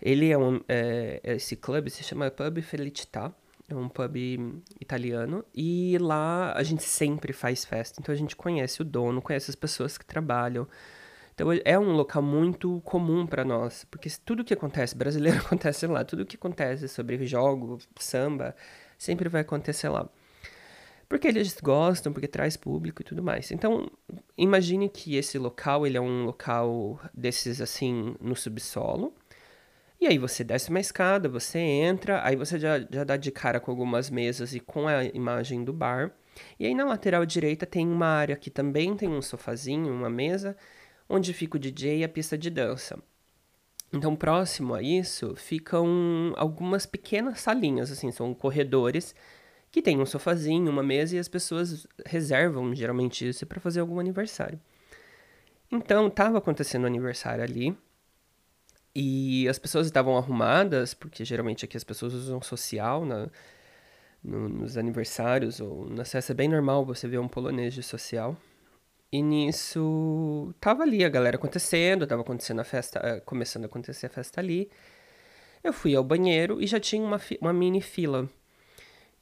Ele 0.01 0.31
é 0.31 0.37
um. 0.37 0.59
É, 0.67 1.21
esse 1.23 1.55
clube 1.55 1.91
se 1.91 2.03
chama 2.03 2.31
Pub 2.31 2.59
Felicità, 2.63 3.31
é 3.73 3.77
um 3.77 3.89
pub 3.89 4.15
italiano, 4.79 5.43
e 5.53 5.97
lá 5.99 6.53
a 6.53 6.63
gente 6.63 6.83
sempre 6.83 7.33
faz 7.33 7.65
festa. 7.65 7.99
Então 7.99 8.13
a 8.13 8.17
gente 8.17 8.35
conhece 8.35 8.81
o 8.81 8.85
dono, 8.85 9.21
conhece 9.21 9.49
as 9.49 9.55
pessoas 9.55 9.97
que 9.97 10.05
trabalham. 10.05 10.67
Então 11.33 11.47
é 11.65 11.79
um 11.79 11.93
local 11.93 12.21
muito 12.21 12.81
comum 12.81 13.25
para 13.25 13.43
nós, 13.43 13.85
porque 13.89 14.09
tudo 14.23 14.43
que 14.43 14.53
acontece, 14.53 14.95
brasileiro 14.95 15.39
acontece 15.45 15.87
lá, 15.87 16.03
tudo 16.03 16.25
que 16.25 16.35
acontece 16.35 16.87
sobre 16.87 17.25
jogo, 17.25 17.79
samba, 17.99 18.55
sempre 18.97 19.29
vai 19.29 19.41
acontecer 19.41 19.89
lá. 19.89 20.07
Porque 21.11 21.27
eles 21.27 21.59
gostam, 21.61 22.13
porque 22.13 22.27
traz 22.27 22.55
público 22.55 23.01
e 23.01 23.05
tudo 23.05 23.21
mais. 23.21 23.51
Então, 23.51 23.91
imagine 24.37 24.87
que 24.87 25.17
esse 25.17 25.37
local, 25.37 25.85
ele 25.85 25.97
é 25.97 26.01
um 26.01 26.23
local 26.23 27.01
desses 27.13 27.59
assim, 27.59 28.15
no 28.21 28.33
subsolo. 28.33 29.13
E 30.01 30.07
aí 30.07 30.17
você 30.17 30.43
desce 30.43 30.71
uma 30.71 30.79
escada, 30.79 31.29
você 31.29 31.59
entra, 31.59 32.25
aí 32.25 32.35
você 32.35 32.57
já, 32.57 32.79
já 32.89 33.03
dá 33.03 33.15
de 33.15 33.29
cara 33.31 33.59
com 33.59 33.69
algumas 33.69 34.09
mesas 34.09 34.55
e 34.55 34.59
com 34.59 34.87
a 34.87 35.05
imagem 35.05 35.63
do 35.63 35.71
bar. 35.71 36.11
E 36.59 36.65
aí 36.65 36.73
na 36.73 36.83
lateral 36.85 37.23
direita 37.23 37.67
tem 37.67 37.87
uma 37.87 38.07
área 38.07 38.35
que 38.35 38.49
também 38.49 38.95
tem 38.97 39.07
um 39.07 39.21
sofazinho, 39.21 39.93
uma 39.93 40.09
mesa, 40.09 40.57
onde 41.07 41.31
fica 41.33 41.55
o 41.55 41.59
DJ 41.59 41.99
e 41.99 42.03
a 42.03 42.09
pista 42.09 42.35
de 42.35 42.49
dança. 42.49 42.97
Então, 43.93 44.15
próximo 44.15 44.73
a 44.73 44.81
isso, 44.81 45.35
ficam 45.35 46.33
algumas 46.35 46.87
pequenas 46.87 47.39
salinhas, 47.39 47.91
assim, 47.91 48.09
são 48.11 48.33
corredores 48.33 49.13
que 49.69 49.83
tem 49.83 49.99
um 49.99 50.05
sofazinho, 50.05 50.71
uma 50.71 50.81
mesa 50.81 51.15
e 51.15 51.19
as 51.19 51.27
pessoas 51.27 51.85
reservam 52.07 52.73
geralmente 52.73 53.27
isso 53.27 53.45
para 53.45 53.59
fazer 53.59 53.81
algum 53.81 53.99
aniversário. 53.99 54.59
Então, 55.71 56.07
estava 56.07 56.39
acontecendo 56.39 56.87
aniversário 56.87 57.43
ali 57.43 57.77
e 58.95 59.47
as 59.47 59.57
pessoas 59.57 59.87
estavam 59.87 60.17
arrumadas, 60.17 60.93
porque 60.93 61.23
geralmente 61.23 61.65
aqui 61.65 61.77
as 61.77 61.83
pessoas 61.83 62.13
usam 62.13 62.41
social 62.41 63.05
na, 63.05 63.29
no, 64.23 64.49
nos 64.49 64.77
aniversários 64.77 65.59
ou 65.59 65.89
na 65.89 66.05
festa 66.05 66.33
é 66.33 66.35
bem 66.35 66.49
normal 66.49 66.85
você 66.85 67.07
ver 67.07 67.19
um 67.19 67.27
polonês 67.27 67.73
de 67.73 67.83
social. 67.83 68.37
E 69.11 69.21
nisso 69.21 70.53
tava 70.59 70.83
ali 70.83 71.03
a 71.03 71.09
galera 71.09 71.35
acontecendo, 71.35 72.07
tava 72.07 72.21
acontecendo 72.21 72.61
a 72.61 72.63
festa, 72.63 72.99
eh, 73.03 73.19
começando 73.19 73.63
a 73.65 73.67
acontecer 73.67 74.05
a 74.05 74.09
festa 74.09 74.39
ali. 74.39 74.69
Eu 75.63 75.73
fui 75.73 75.95
ao 75.95 76.03
banheiro 76.03 76.61
e 76.61 76.67
já 76.67 76.79
tinha 76.79 77.03
uma, 77.03 77.19
uma 77.41 77.53
mini 77.53 77.81
fila. 77.81 78.29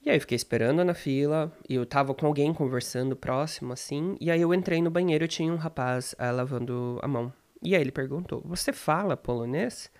E 0.05 0.09
aí 0.09 0.19
fiquei 0.19 0.35
esperando 0.35 0.83
na 0.83 0.93
fila, 0.93 1.51
e 1.67 1.75
eu 1.75 1.85
tava 1.85 2.13
com 2.13 2.25
alguém 2.25 2.53
conversando 2.53 3.15
próximo, 3.17 3.73
assim, 3.73 4.15
e 4.21 4.31
aí 4.31 4.41
eu 4.41 4.53
entrei 4.53 4.81
no 4.81 4.89
banheiro 4.89 5.25
e 5.25 5.27
tinha 5.27 5.51
um 5.51 5.57
rapaz 5.57 6.13
uh, 6.13 6.33
lavando 6.33 6.99
a 7.01 7.07
mão. 7.07 7.33
E 7.61 7.75
aí 7.75 7.81
ele 7.81 7.91
perguntou, 7.91 8.41
você 8.45 8.71
fala 8.71 9.17
polonês? 9.17 9.91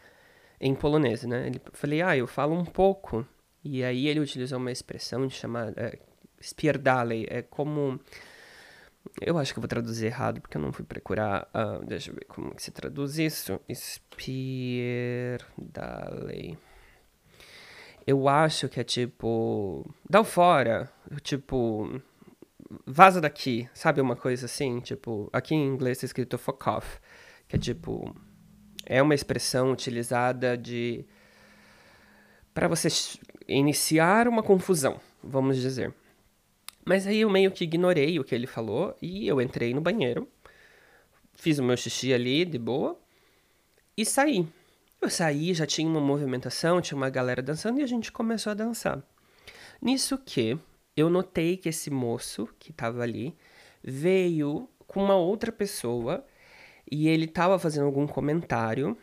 Em 0.60 0.76
polonês, 0.76 1.24
né? 1.24 1.48
Ele, 1.48 1.62
falei, 1.74 2.02
ah, 2.02 2.18
eu 2.18 2.28
falo 2.28 2.56
um 2.56 2.66
pouco. 2.66 3.26
E 3.64 3.84
aí 3.84 4.08
ele 4.08 4.20
utilizou 4.20 4.58
uma 4.58 4.72
expressão 4.72 5.28
de 5.28 5.34
chamar 5.34 5.74
é, 5.78 6.00
spierdalej, 6.42 7.28
é 7.30 7.42
como 7.42 8.00
eu 9.22 9.38
acho 9.38 9.54
que 9.54 9.60
eu 9.60 9.62
vou 9.62 9.68
traduzir 9.68 10.08
errado, 10.08 10.42
porque 10.42 10.58
eu 10.58 10.62
não 10.62 10.72
fui 10.72 10.86
procurar. 10.86 11.50
Uh, 11.54 11.86
deixa 11.86 12.10
eu 12.12 12.16
ver 12.16 12.26
como 12.26 12.54
que 12.56 12.62
se 12.64 12.72
traduz 12.72 13.18
isso. 13.18 13.60
Spierdalej. 13.74 15.38
Eu 18.06 18.28
acho 18.28 18.70
que 18.70 18.80
é 18.80 18.84
tipo. 18.84 19.90
Dá 20.10 20.24
fora. 20.24 20.92
Tipo. 21.22 22.02
Vaza 22.86 23.20
daqui. 23.20 23.68
Sabe 23.74 24.00
uma 24.02 24.16
coisa 24.16 24.46
assim? 24.46 24.80
Tipo. 24.80 25.30
Aqui 25.34 25.56
em 25.56 25.68
inglês 25.68 26.00
tá 26.00 26.06
escrito 26.06 26.38
fuck 26.38 26.70
off. 26.70 27.00
Que 27.50 27.56
é 27.56 27.60
tipo. 27.60 28.16
É 28.86 29.02
uma 29.02 29.16
expressão 29.16 29.72
utilizada 29.72 30.56
de. 30.56 31.04
para 32.54 32.68
você 32.68 32.88
iniciar 33.48 34.28
uma 34.28 34.42
confusão, 34.42 35.02
vamos 35.22 35.58
dizer. 35.58 35.94
Mas 36.86 37.06
aí 37.06 37.22
eu 37.22 37.30
meio 37.30 37.52
que 37.52 37.66
ignorei 37.66 38.20
o 38.20 38.24
que 38.24 38.34
ele 38.34 38.48
falou 38.48 38.96
e 39.02 39.28
eu 39.28 39.42
entrei 39.42 39.74
no 39.74 39.82
banheiro, 39.82 40.28
fiz 41.34 41.60
o 41.60 41.64
meu 41.64 41.76
xixi 41.76 42.14
ali 42.14 42.46
de 42.46 42.58
boa 42.58 42.98
e 43.98 44.06
saí. 44.06 44.48
Eu 45.02 45.10
saí, 45.10 45.54
já 45.54 45.66
tinha 45.66 45.88
uma 45.90 46.02
movimentação, 46.02 46.82
tinha 46.82 46.98
uma 46.98 47.10
galera 47.10 47.42
dançando 47.42 47.80
e 47.80 47.84
a 47.84 47.88
gente 47.88 48.12
começou 48.12 48.52
a 48.52 48.54
dançar. 48.56 49.02
Nisso 49.82 50.18
que 50.18 50.58
eu 50.96 51.10
notei 51.10 51.58
que 51.58 51.70
esse 51.70 51.90
moço 51.90 52.48
que 52.60 52.72
estava 52.72 53.02
ali 53.02 53.36
veio 53.84 54.70
com 54.88 55.04
uma 55.04 55.16
outra 55.16 55.52
pessoa 55.52 56.26
e 56.92 57.08
ele 57.08 57.26
estava 57.26 57.60
fazendo 57.60 57.86
algum 57.86 58.08
comentário 58.08 58.98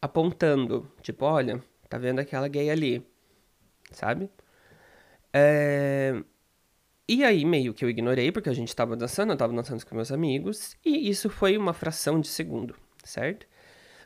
apontando, 0.00 0.90
tipo, 1.02 1.24
olha, 1.24 1.62
tá 1.88 1.96
vendo 1.96 2.18
aquela 2.18 2.46
gay 2.48 2.70
ali, 2.70 3.06
sabe? 3.90 4.30
É... 5.32 6.22
E 7.08 7.22
aí, 7.24 7.44
meio 7.44 7.74
que 7.74 7.84
eu 7.84 7.90
ignorei, 7.90 8.32
porque 8.32 8.48
a 8.48 8.54
gente 8.54 8.74
tava 8.74 8.96
dançando, 8.96 9.32
eu 9.32 9.36
tava 9.36 9.52
dançando 9.52 9.84
com 9.84 9.94
meus 9.94 10.10
amigos, 10.10 10.76
e 10.84 11.08
isso 11.08 11.28
foi 11.28 11.56
uma 11.56 11.74
fração 11.74 12.20
de 12.20 12.28
segundo, 12.28 12.74
certo? 13.02 13.46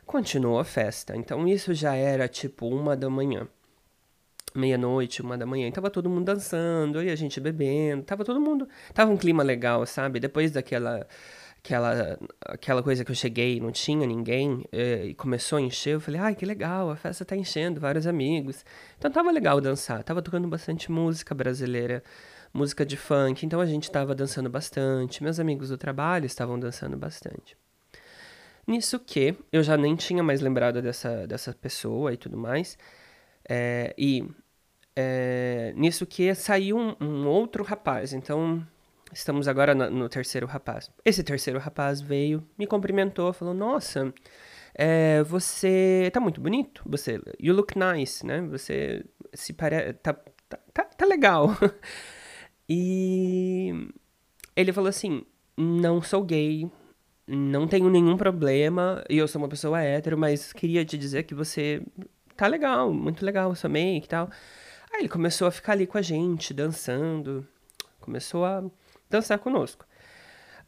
Continuou 0.05 0.59
a 0.59 0.65
festa, 0.65 1.15
então 1.15 1.47
isso 1.47 1.73
já 1.73 1.95
era 1.95 2.27
tipo 2.27 2.67
uma 2.67 2.95
da 2.97 3.09
manhã. 3.09 3.47
Meia-noite, 4.55 5.21
uma 5.21 5.37
da 5.37 5.45
manhã, 5.45 5.67
e 5.67 5.71
tava 5.71 5.89
todo 5.89 6.09
mundo 6.09 6.25
dançando, 6.25 7.01
e 7.03 7.09
a 7.09 7.15
gente 7.15 7.39
bebendo, 7.39 8.03
tava 8.03 8.25
todo 8.25 8.41
mundo. 8.41 8.67
Tava 8.93 9.11
um 9.11 9.17
clima 9.17 9.43
legal, 9.43 9.85
sabe? 9.85 10.19
Depois 10.19 10.51
daquela 10.51 11.07
aquela, 11.63 12.17
aquela 12.41 12.83
coisa 12.83 13.05
que 13.05 13.11
eu 13.11 13.15
cheguei 13.15 13.59
não 13.59 13.71
tinha 13.71 14.07
ninguém 14.07 14.65
é, 14.71 15.05
e 15.05 15.13
começou 15.13 15.57
a 15.57 15.61
encher, 15.61 15.93
eu 15.95 16.01
falei, 16.01 16.19
ai, 16.19 16.35
que 16.35 16.45
legal, 16.45 16.89
a 16.89 16.95
festa 16.95 17.23
tá 17.23 17.35
enchendo, 17.35 17.79
vários 17.79 18.07
amigos. 18.07 18.65
Então 18.97 19.11
tava 19.11 19.31
legal 19.31 19.61
dançar, 19.61 20.03
tava 20.03 20.21
tocando 20.21 20.47
bastante 20.47 20.91
música 20.91 21.35
brasileira 21.35 22.03
música 22.53 22.85
de 22.85 22.97
funk, 22.97 23.45
então 23.45 23.59
a 23.61 23.65
gente 23.65 23.83
estava 23.83 24.15
dançando 24.15 24.49
bastante, 24.49 25.23
meus 25.23 25.39
amigos 25.39 25.69
do 25.69 25.77
trabalho 25.77 26.25
estavam 26.25 26.59
dançando 26.59 26.97
bastante. 26.97 27.55
Nisso 28.65 28.99
que 28.99 29.35
eu 29.51 29.63
já 29.63 29.77
nem 29.77 29.95
tinha 29.95 30.23
mais 30.23 30.41
lembrado 30.41 30.81
dessa, 30.81 31.25
dessa 31.27 31.53
pessoa 31.53 32.13
e 32.13 32.17
tudo 32.17 32.37
mais, 32.37 32.77
é, 33.47 33.93
e 33.97 34.27
é, 34.95 35.73
nisso 35.75 36.05
que 36.05 36.33
saiu 36.35 36.77
um, 36.77 36.95
um, 36.99 37.27
outro 37.27 37.63
rapaz, 37.63 38.13
então 38.13 38.65
estamos 39.13 39.47
agora 39.47 39.73
no, 39.75 39.89
no, 39.89 40.09
terceiro 40.09 40.47
rapaz. 40.47 40.91
Esse 41.03 41.23
terceiro 41.23 41.59
rapaz 41.59 42.01
veio, 42.01 42.45
me 42.57 42.67
cumprimentou, 42.67 43.33
falou: 43.33 43.53
Nossa, 43.53 44.13
é, 44.73 45.23
você 45.23 46.09
tá 46.13 46.19
muito 46.19 46.39
bonito, 46.41 46.81
você, 46.85 47.21
you 47.39 47.53
look 47.53 47.73
nice, 47.77 48.25
né? 48.25 48.41
Você 48.41 49.05
se 49.33 49.53
parece, 49.53 49.93
tá, 49.93 50.13
tá, 50.47 50.59
tá, 50.73 50.83
tá 50.83 51.05
legal. 51.05 51.49
E 52.71 53.89
ele 54.55 54.71
falou 54.71 54.89
assim: 54.89 55.23
não 55.57 56.01
sou 56.03 56.23
gay, 56.23 56.69
não 57.27 57.67
tenho 57.67 57.89
nenhum 57.89 58.15
problema, 58.15 59.03
e 59.09 59.17
eu 59.17 59.27
sou 59.27 59.41
uma 59.41 59.49
pessoa 59.49 59.81
hétero, 59.81 60.15
mas 60.17 60.53
queria 60.53 60.85
te 60.85 60.95
dizer 60.97 61.23
que 61.23 61.33
você 61.33 61.81
tá 62.37 62.45
legal, 62.45 62.93
muito 62.93 63.25
legal, 63.25 63.55
sua 63.55 63.69
make 63.69 64.05
e 64.05 64.09
tal. 64.09 64.29
Aí 64.93 65.01
ele 65.01 65.09
começou 65.09 65.47
a 65.47 65.51
ficar 65.51 65.73
ali 65.73 65.87
com 65.87 65.97
a 65.97 66.01
gente, 66.01 66.53
dançando, 66.53 67.47
começou 67.99 68.45
a 68.45 68.63
dançar 69.09 69.39
conosco. 69.39 69.85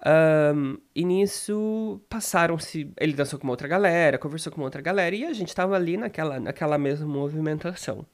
Um, 0.03 0.77
e 0.95 1.05
nisso 1.05 2.01
passaram-se. 2.09 2.91
Ele 2.99 3.13
dançou 3.13 3.37
com 3.37 3.45
uma 3.45 3.53
outra 3.53 3.67
galera, 3.67 4.17
conversou 4.17 4.51
com 4.51 4.59
uma 4.59 4.65
outra 4.65 4.81
galera, 4.81 5.15
e 5.15 5.25
a 5.25 5.33
gente 5.33 5.53
tava 5.53 5.75
ali 5.75 5.97
naquela, 5.97 6.39
naquela 6.39 6.77
mesma 6.77 7.07
movimentação. 7.07 8.05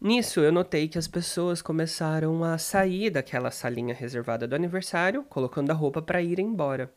Nisso, 0.00 0.40
eu 0.40 0.52
notei 0.52 0.86
que 0.86 0.98
as 0.98 1.08
pessoas 1.08 1.60
começaram 1.60 2.44
a 2.44 2.56
sair 2.56 3.10
daquela 3.10 3.50
salinha 3.50 3.94
reservada 3.94 4.46
do 4.46 4.54
aniversário, 4.54 5.24
colocando 5.24 5.70
a 5.70 5.74
roupa 5.74 6.00
para 6.00 6.22
ir 6.22 6.38
embora. 6.38 6.92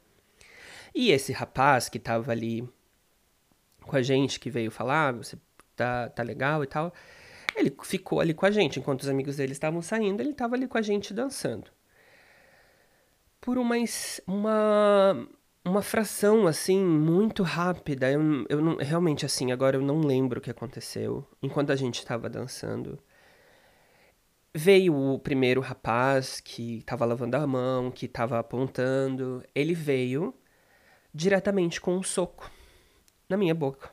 E 0.93 1.09
esse 1.09 1.31
rapaz 1.31 1.89
que 1.89 1.97
estava 1.97 2.31
ali 2.31 2.67
com 3.81 3.95
a 3.95 4.01
gente, 4.03 4.39
que 4.39 4.51
veio 4.51 4.69
falar, 4.69 5.07
ah, 5.07 5.11
você 5.13 5.37
tá, 5.75 6.09
tá 6.09 6.21
legal 6.21 6.63
e 6.63 6.67
tal, 6.67 6.93
Ele 7.55 7.75
ficou 7.83 8.19
ali 8.19 8.33
com 8.33 8.45
a 8.45 8.51
gente. 8.51 8.79
Enquanto 8.79 9.01
os 9.01 9.09
amigos 9.09 9.37
dele 9.37 9.51
estavam 9.51 9.81
saindo, 9.81 10.21
ele 10.21 10.31
estava 10.31 10.55
ali 10.55 10.67
com 10.67 10.77
a 10.77 10.81
gente 10.81 11.13
dançando. 11.13 11.71
Por 13.39 13.57
uma, 13.57 13.75
uma, 14.27 15.27
uma 15.65 15.81
fração, 15.81 16.47
assim, 16.47 16.83
muito 16.83 17.43
rápida. 17.43 18.11
Eu, 18.11 18.45
eu 18.49 18.61
não, 18.61 18.77
realmente, 18.77 19.25
assim, 19.25 19.51
agora 19.51 19.77
eu 19.77 19.81
não 19.81 20.01
lembro 20.01 20.39
o 20.39 20.41
que 20.41 20.51
aconteceu. 20.51 21.27
Enquanto 21.41 21.71
a 21.71 21.75
gente 21.75 21.99
estava 21.99 22.29
dançando. 22.29 22.99
Veio 24.53 24.93
o 24.93 25.17
primeiro 25.17 25.61
rapaz 25.61 26.41
que 26.41 26.79
estava 26.79 27.05
lavando 27.05 27.37
a 27.37 27.47
mão, 27.47 27.89
que 27.89 28.05
estava 28.05 28.37
apontando. 28.37 29.43
Ele 29.55 29.73
veio 29.73 30.33
diretamente 31.13 31.79
com 31.79 31.95
um 31.95 32.03
soco 32.03 32.51
na 33.29 33.37
minha 33.37 33.55
boca. 33.55 33.89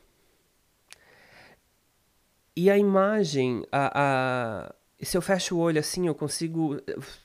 E 2.61 2.69
a 2.69 2.77
imagem, 2.77 3.65
a, 3.71 4.67
a, 4.67 4.75
se 5.01 5.15
eu 5.15 5.21
fecho 5.21 5.55
o 5.55 5.59
olho 5.59 5.79
assim, 5.79 6.07
eu 6.07 6.13
consigo 6.13 6.75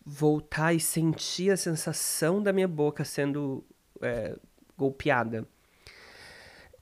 voltar 0.07 0.73
e 0.73 0.79
sentir 0.79 1.51
a 1.51 1.57
sensação 1.57 2.41
da 2.41 2.53
minha 2.53 2.69
boca 2.69 3.05
sendo 3.05 3.67
é, 4.01 4.37
golpeada. 4.79 5.45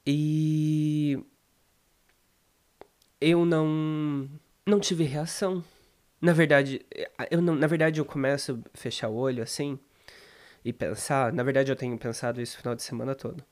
E 0.06 1.18
eu 3.18 3.46
não 3.46 4.28
não 4.66 4.78
tive 4.78 5.04
reação. 5.04 5.64
Na 6.20 6.34
verdade, 6.34 6.84
eu 7.30 7.40
não, 7.40 7.54
na 7.54 7.66
verdade 7.66 8.00
eu 8.00 8.04
começo 8.04 8.62
a 8.74 8.76
fechar 8.76 9.08
o 9.08 9.14
olho 9.14 9.42
assim 9.42 9.78
e 10.62 10.74
pensar, 10.74 11.32
na 11.32 11.42
verdade 11.42 11.72
eu 11.72 11.76
tenho 11.76 11.96
pensado 11.96 12.38
isso 12.38 12.56
o 12.56 12.58
final 12.60 12.74
de 12.74 12.82
semana 12.82 13.14
todo 13.14 13.42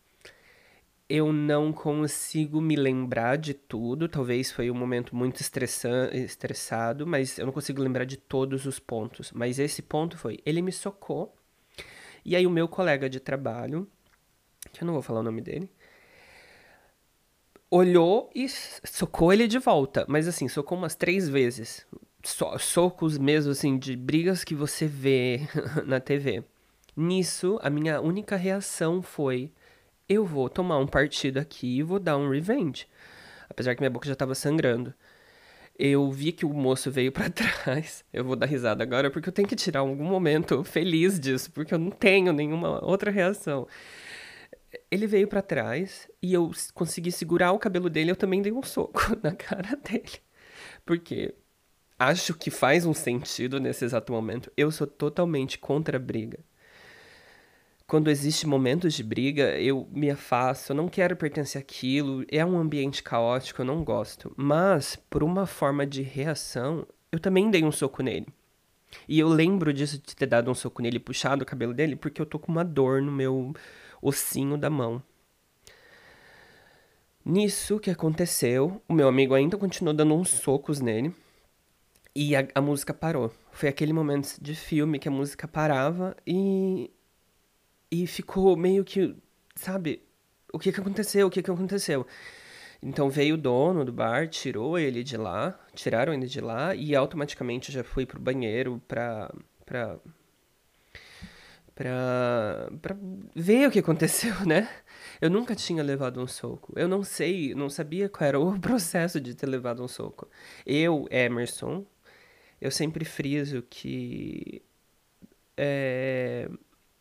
eu 1.11 1.33
não 1.33 1.73
consigo 1.73 2.61
me 2.61 2.77
lembrar 2.77 3.37
de 3.37 3.53
tudo. 3.53 4.09
Talvez 4.09 4.53
foi 4.53 4.71
um 4.71 4.75
momento 4.75 5.17
muito 5.17 5.41
estressado, 5.41 7.05
mas 7.05 7.37
eu 7.37 7.47
não 7.47 7.53
consigo 7.53 7.83
lembrar 7.83 8.05
de 8.05 8.17
todos 8.17 8.65
os 8.65 8.79
pontos. 8.79 9.33
Mas 9.33 9.59
esse 9.59 9.83
ponto 9.83 10.17
foi: 10.17 10.39
ele 10.47 10.63
me 10.63 10.71
socou. 10.71 11.35
E 12.25 12.37
aí, 12.37 12.47
o 12.47 12.51
meu 12.51 12.69
colega 12.69 13.11
de 13.11 13.19
trabalho, 13.19 13.89
que 14.73 14.85
eu 14.85 14.87
não 14.87 14.93
vou 14.93 15.03
falar 15.03 15.21
o 15.21 15.25
nome 15.25 15.41
dele, 15.41 15.69
olhou 17.69 18.31
e 18.33 18.47
socou 18.49 19.33
ele 19.33 19.49
de 19.49 19.59
volta. 19.59 20.07
Mas 20.09 20.29
assim, 20.29 20.47
socou 20.47 20.79
umas 20.79 20.95
três 20.95 21.29
vezes. 21.29 21.85
So 22.23 22.57
socos 22.59 23.19
mesmo, 23.19 23.51
assim, 23.51 23.77
de 23.77 23.97
brigas 23.97 24.45
que 24.45 24.55
você 24.55 24.87
vê 24.87 25.41
na 25.85 25.99
TV. 25.99 26.45
Nisso, 26.97 27.59
a 27.63 27.71
minha 27.71 28.01
única 28.01 28.37
reação 28.37 29.03
foi 29.03 29.51
eu 30.11 30.27
vou 30.27 30.49
tomar 30.49 30.77
um 30.79 30.89
partido 30.89 31.39
aqui 31.39 31.79
e 31.79 31.83
vou 31.85 32.01
dar 32.01 32.17
um 32.17 32.29
revenge. 32.29 32.89
Apesar 33.49 33.77
que 33.77 33.81
minha 33.81 33.91
boca 33.91 34.09
já 34.09 34.15
estava 34.15 34.35
sangrando. 34.35 34.93
Eu 35.79 36.11
vi 36.11 36.33
que 36.33 36.45
o 36.45 36.53
moço 36.53 36.91
veio 36.91 37.13
para 37.13 37.31
trás. 37.31 38.05
Eu 38.13 38.25
vou 38.25 38.35
dar 38.35 38.47
risada 38.47 38.83
agora 38.83 39.09
porque 39.09 39.29
eu 39.29 39.33
tenho 39.33 39.47
que 39.47 39.55
tirar 39.55 39.81
algum 39.81 40.05
momento 40.05 40.65
feliz 40.65 41.19
disso, 41.21 41.53
porque 41.53 41.73
eu 41.73 41.79
não 41.79 41.93
tenho 41.93 42.33
nenhuma 42.33 42.85
outra 42.85 43.09
reação. 43.09 43.69
Ele 44.91 45.07
veio 45.07 45.29
para 45.29 45.43
trás 45.43 46.09
e 46.21 46.35
eu 46.35 46.51
consegui 46.75 47.13
segurar 47.13 47.53
o 47.53 47.59
cabelo 47.59 47.89
dele, 47.89 48.11
eu 48.11 48.17
também 48.17 48.43
dei 48.43 48.53
um 48.53 48.65
soco 48.65 49.17
na 49.23 49.33
cara 49.33 49.77
dele. 49.77 50.19
Porque 50.85 51.35
acho 51.97 52.35
que 52.35 52.51
faz 52.51 52.85
um 52.85 52.95
sentido 52.95 53.61
nesse 53.61 53.85
exato 53.85 54.13
momento. 54.13 54.51
Eu 54.57 54.73
sou 54.73 54.89
totalmente 54.89 55.57
contra 55.57 55.99
a 55.99 56.01
briga 56.01 56.41
quando 57.91 58.09
existe 58.09 58.47
momentos 58.47 58.95
de 58.95 59.03
briga, 59.03 59.59
eu 59.59 59.89
me 59.91 60.09
afasto, 60.09 60.71
eu 60.71 60.77
não 60.77 60.89
quero 60.89 61.17
pertencer 61.17 61.61
àquilo, 61.61 62.25
é 62.31 62.47
um 62.47 62.57
ambiente 62.57 63.03
caótico, 63.03 63.63
eu 63.63 63.67
não 63.67 63.83
gosto. 63.83 64.33
Mas, 64.37 64.95
por 64.95 65.25
uma 65.25 65.45
forma 65.45 65.85
de 65.85 66.01
reação, 66.01 66.87
eu 67.11 67.19
também 67.19 67.51
dei 67.51 67.65
um 67.65 67.73
soco 67.73 68.01
nele. 68.01 68.29
E 69.09 69.19
eu 69.19 69.29
lembro 69.29 69.73
disso 69.73 69.99
de 69.99 70.15
ter 70.15 70.27
dado 70.27 70.49
um 70.49 70.55
soco 70.55 70.81
nele, 70.81 71.01
puxado 71.01 71.43
o 71.43 71.47
cabelo 71.47 71.75
dele, 71.75 71.97
porque 71.97 72.23
eu 72.23 72.27
tô 72.27 72.39
com 72.39 72.53
uma 72.53 72.65
dor 72.65 73.03
no 73.03 73.11
meu 73.11 73.53
ossinho 74.01 74.57
da 74.57 74.71
mão. 74.71 75.03
Nisso 77.25 77.81
que 77.81 77.91
aconteceu, 77.91 78.81
o 78.89 78.95
meu 78.95 79.09
amigo 79.09 79.35
ainda 79.35 79.59
continuou 79.59 79.93
dando 79.93 80.15
uns 80.15 80.29
socos 80.29 80.81
nele. 80.81 81.13
E 82.15 82.37
a, 82.37 82.47
a 82.55 82.61
música 82.61 82.95
parou. 82.95 83.33
Foi 83.51 83.69
aquele 83.69 83.93
momento 83.93 84.37
de 84.41 84.55
filme 84.55 85.01
que 85.01 85.09
a 85.09 85.13
música 85.13 85.49
parava 85.49 86.17
e 86.25 86.89
e 87.91 88.07
ficou 88.07 88.57
meio 88.57 88.85
que, 88.85 89.17
sabe, 89.55 90.03
o 90.53 90.59
que 90.59 90.73
que 90.73 90.81
aconteceu? 90.81 91.27
O 91.27 91.31
que 91.31 91.43
que 91.43 91.51
aconteceu? 91.51 92.07
Então 92.83 93.11
veio 93.11 93.35
o 93.35 93.39
dono 93.39 93.85
do 93.85 93.93
bar, 93.93 94.29
tirou 94.29 94.79
ele 94.79 95.03
de 95.05 95.17
lá, 95.17 95.59
tiraram 95.75 96.15
ele 96.15 96.27
de 96.27 96.41
lá 96.41 96.75
e 96.75 96.95
automaticamente 96.95 97.71
já 97.71 97.85
fui 97.85 98.07
pro 98.07 98.21
banheiro 98.21 98.81
pra, 98.89 99.31
pra, 99.67 99.99
pra, 101.75 102.71
pra 102.81 102.97
ver 103.35 103.69
o 103.69 103.71
que 103.71 103.79
aconteceu, 103.81 104.35
né? 104.47 104.69
Eu 105.21 105.29
nunca 105.29 105.55
tinha 105.55 105.83
levado 105.83 106.21
um 106.23 106.27
soco. 106.27 106.73
Eu 106.77 106.89
não 106.89 107.03
sei, 107.05 107.55
não 107.55 107.69
sabia 107.69 108.09
qual 108.09 108.27
era 108.29 108.41
o 108.41 108.57
processo 108.61 109.21
de 109.21 109.35
ter 109.35 109.47
levado 109.47 109.83
um 109.83 109.89
soco. 109.89 110.29
Eu, 110.65 111.07
Emerson, 111.11 111.85
eu 112.61 112.71
sempre 112.71 113.05
friso 113.05 113.63
que 113.69 114.63
é, 115.57 116.49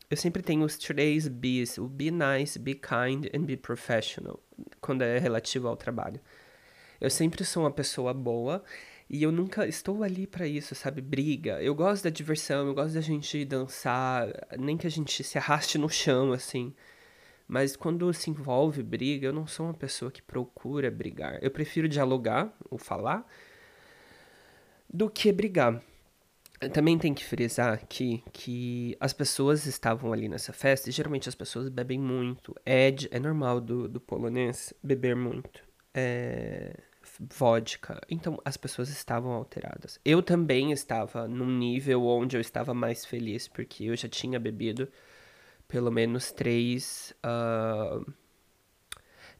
eu 0.09 0.17
sempre 0.17 0.41
tenho 0.41 0.63
os 0.65 0.77
três 0.77 1.27
Bs, 1.27 1.77
o 1.77 1.87
be 1.87 2.09
nice, 2.09 2.57
be 2.57 2.73
kind 2.73 3.27
and 3.33 3.41
be 3.41 3.55
professional, 3.55 4.39
quando 4.81 5.03
é 5.03 5.19
relativo 5.19 5.67
ao 5.67 5.77
trabalho. 5.77 6.19
Eu 6.99 7.09
sempre 7.09 7.45
sou 7.45 7.63
uma 7.63 7.71
pessoa 7.71 8.13
boa 8.13 8.63
e 9.09 9.23
eu 9.23 9.31
nunca 9.31 9.67
estou 9.67 10.03
ali 10.03 10.25
para 10.27 10.47
isso, 10.47 10.75
sabe? 10.75 11.01
Briga. 11.01 11.61
Eu 11.61 11.75
gosto 11.75 12.03
da 12.03 12.09
diversão, 12.09 12.67
eu 12.67 12.73
gosto 12.73 12.93
da 12.93 13.01
gente 13.01 13.45
dançar, 13.45 14.27
nem 14.57 14.77
que 14.77 14.87
a 14.87 14.91
gente 14.91 15.23
se 15.23 15.37
arraste 15.37 15.77
no 15.77 15.89
chão, 15.89 16.33
assim. 16.33 16.73
Mas 17.47 17.75
quando 17.75 18.13
se 18.13 18.29
envolve 18.29 18.83
briga, 18.83 19.27
eu 19.27 19.33
não 19.33 19.47
sou 19.47 19.67
uma 19.67 19.73
pessoa 19.73 20.11
que 20.11 20.21
procura 20.21 20.91
brigar. 20.91 21.39
Eu 21.41 21.51
prefiro 21.51 21.87
dialogar 21.87 22.53
ou 22.69 22.77
falar 22.77 23.25
do 24.91 25.09
que 25.09 25.31
brigar. 25.31 25.81
Também 26.73 26.97
tem 26.97 27.13
que 27.13 27.23
frisar 27.23 27.73
aqui 27.73 28.21
que 28.33 28.97
as 28.99 29.13
pessoas 29.13 29.65
estavam 29.65 30.11
ali 30.11 30.27
nessa 30.27 30.51
festa 30.51 30.89
e 30.89 30.91
geralmente 30.91 31.29
as 31.29 31.35
pessoas 31.35 31.69
bebem 31.69 31.97
muito. 31.97 32.53
É, 32.65 32.93
é 33.11 33.19
normal 33.19 33.61
do, 33.61 33.87
do 33.87 33.99
polonês 33.99 34.73
beber 34.83 35.15
muito. 35.15 35.63
É, 35.93 36.73
vodka. 37.19 38.01
Então 38.09 38.39
as 38.43 38.57
pessoas 38.57 38.89
estavam 38.89 39.31
alteradas. 39.31 39.99
Eu 40.03 40.21
também 40.21 40.71
estava 40.71 41.27
num 41.27 41.49
nível 41.49 42.05
onde 42.05 42.35
eu 42.35 42.41
estava 42.41 42.73
mais 42.73 43.05
feliz, 43.05 43.47
porque 43.47 43.85
eu 43.85 43.95
já 43.95 44.09
tinha 44.09 44.39
bebido 44.39 44.89
pelo 45.67 45.91
menos 45.91 46.31
três. 46.31 47.13
Uh, 47.25 48.13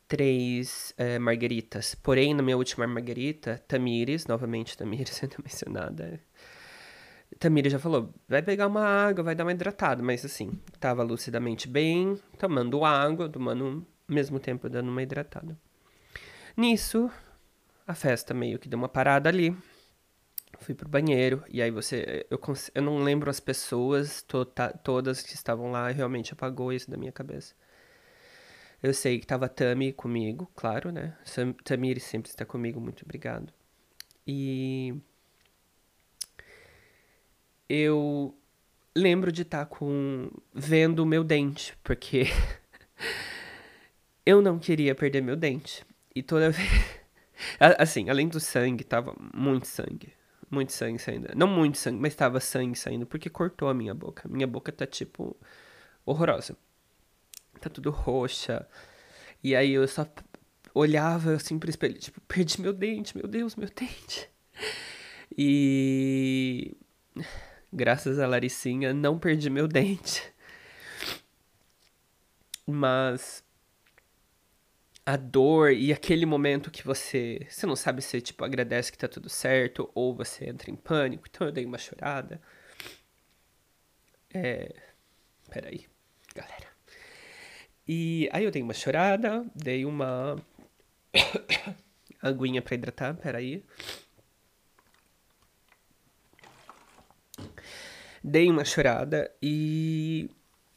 três 0.07 0.93
é, 0.97 1.19
margaritas. 1.19 1.95
Porém, 1.95 2.33
na 2.33 2.41
minha 2.41 2.57
última 2.57 2.87
margarita, 2.87 3.63
Tamires, 3.67 4.25
novamente 4.25 4.75
Tamires 4.75 5.11
sendo 5.15 5.35
mencionada, 5.43 6.19
Tamira 7.37 7.69
já 7.69 7.79
falou, 7.79 8.13
vai 8.27 8.41
pegar 8.41 8.67
uma 8.67 8.83
água, 8.83 9.23
vai 9.23 9.35
dar 9.35 9.45
uma 9.45 9.51
hidratada, 9.51 10.01
mas 10.01 10.25
assim, 10.25 10.51
tava 10.79 11.03
lucidamente 11.03 11.67
bem, 11.67 12.19
tomando 12.37 12.83
água, 12.83 13.29
tomando 13.29 13.85
ao 14.07 14.15
mesmo 14.15 14.39
tempo 14.39 14.69
dando 14.69 14.89
uma 14.89 15.03
hidratada. 15.03 15.57
Nisso, 16.57 17.09
a 17.87 17.93
festa 17.93 18.33
meio 18.33 18.59
que 18.59 18.67
deu 18.67 18.77
uma 18.77 18.89
parada 18.89 19.29
ali. 19.29 19.55
Fui 20.59 20.75
pro 20.75 20.89
banheiro, 20.89 21.43
e 21.47 21.61
aí 21.61 21.71
você. 21.71 22.25
Eu, 22.29 22.39
eu 22.75 22.81
não 22.81 22.97
lembro 22.97 23.29
as 23.29 23.39
pessoas 23.39 24.21
to 24.23 24.45
todas 24.83 25.21
que 25.21 25.33
estavam 25.33 25.71
lá, 25.71 25.89
realmente 25.89 26.33
apagou 26.33 26.73
isso 26.73 26.91
da 26.91 26.97
minha 26.97 27.11
cabeça. 27.11 27.55
Eu 28.81 28.93
sei 28.93 29.19
que 29.19 29.27
tava 29.27 29.47
Tami 29.47 29.93
comigo, 29.93 30.51
claro, 30.55 30.91
né? 30.91 31.17
Tamiri 31.63 31.99
sempre 31.99 32.29
está 32.29 32.45
comigo, 32.45 32.79
muito 32.79 33.03
obrigado. 33.03 33.53
E 34.27 34.95
eu 37.69 38.35
lembro 38.95 39.31
de 39.31 39.43
estar 39.43 39.65
tá 39.65 39.65
com 39.65 40.31
vendo 40.53 40.99
o 41.03 41.05
meu 41.05 41.23
dente, 41.23 41.77
porque 41.83 42.25
eu 44.25 44.41
não 44.41 44.57
queria 44.57 44.95
perder 44.95 45.21
meu 45.21 45.35
dente. 45.35 45.85
E 46.15 46.23
toda 46.23 46.49
vez 46.49 46.69
assim, 47.77 48.09
além 48.09 48.27
do 48.27 48.39
sangue, 48.39 48.83
tava 48.83 49.15
muito 49.33 49.67
sangue. 49.67 50.11
Muito 50.49 50.73
sangue 50.73 50.97
saindo. 50.97 51.29
Não 51.35 51.47
muito 51.47 51.77
sangue, 51.77 51.99
mas 52.01 52.15
tava 52.15 52.39
sangue 52.39 52.75
saindo, 52.77 53.05
porque 53.05 53.29
cortou 53.29 53.69
a 53.69 53.73
minha 53.73 53.93
boca. 53.93 54.27
Minha 54.27 54.47
boca 54.47 54.71
tá, 54.71 54.87
tipo, 54.87 55.37
horrorosa. 56.03 56.57
Tá 57.61 57.69
tudo 57.69 57.91
roxa. 57.91 58.67
E 59.43 59.55
aí 59.55 59.71
eu 59.71 59.87
só 59.87 60.07
olhava 60.73 61.33
assim 61.35 61.59
pro 61.59 61.69
espelho, 61.69 61.97
tipo, 61.99 62.19
perdi 62.21 62.61
meu 62.61 62.73
dente, 62.73 63.15
meu 63.15 63.27
Deus, 63.27 63.55
meu 63.55 63.69
dente. 63.73 64.29
E 65.37 66.75
Graças 67.71 68.19
a 68.19 68.27
Laricinha, 68.27 68.93
não 68.93 69.19
perdi 69.19 69.49
meu 69.49 69.67
dente. 69.69 70.33
Mas 72.65 73.43
a 75.05 75.17
dor 75.17 75.71
e 75.71 75.91
aquele 75.91 76.25
momento 76.25 76.69
que 76.69 76.85
você, 76.85 77.45
você 77.49 77.65
não 77.65 77.75
sabe 77.75 78.01
se 78.01 78.21
tipo 78.21 78.43
agradece 78.45 78.91
que 78.91 78.97
tá 78.97 79.07
tudo 79.07 79.27
certo 79.27 79.89
ou 79.95 80.13
você 80.15 80.47
entra 80.47 80.69
em 80.69 80.75
pânico. 80.75 81.25
Então 81.27 81.47
eu 81.47 81.51
dei 81.51 81.65
uma 81.65 81.77
chorada. 81.79 82.39
É, 84.31 84.75
peraí, 85.49 85.87
galera. 86.35 86.67
E 87.87 88.29
aí 88.31 88.43
eu 88.43 88.51
dei 88.51 88.61
uma 88.61 88.73
chorada, 88.73 89.43
dei 89.55 89.83
uma 89.83 90.35
aguinha 92.21 92.61
para 92.61 92.75
hidratar, 92.75 93.15
peraí. 93.15 93.65
Dei 98.23 98.49
uma 98.49 98.65
chorada 98.65 99.31
e 99.41 100.29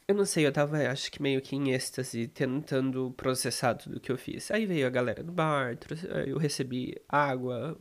eu 0.07 0.15
não 0.15 0.25
sei, 0.27 0.47
eu 0.47 0.53
tava, 0.53 0.77
acho 0.89 1.11
que 1.11 1.23
meio 1.23 1.41
que 1.41 1.57
em 1.57 1.73
êxtase, 1.73 2.27
tentando 2.29 3.13
processar 3.17 3.75
tudo 3.75 4.01
que 4.01 4.13
eu 4.13 4.19
fiz. 4.19 4.51
Aí 4.51 4.67
veio 4.67 4.87
a 4.87 4.91
galera 4.91 5.23
do 5.23 5.33
bar, 5.33 5.79
eu 6.27 6.39
recebi 6.39 7.01
água, 7.09 7.79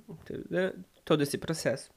né, 0.49 0.73
todo 1.03 1.21
esse 1.23 1.37
processo. 1.37 1.89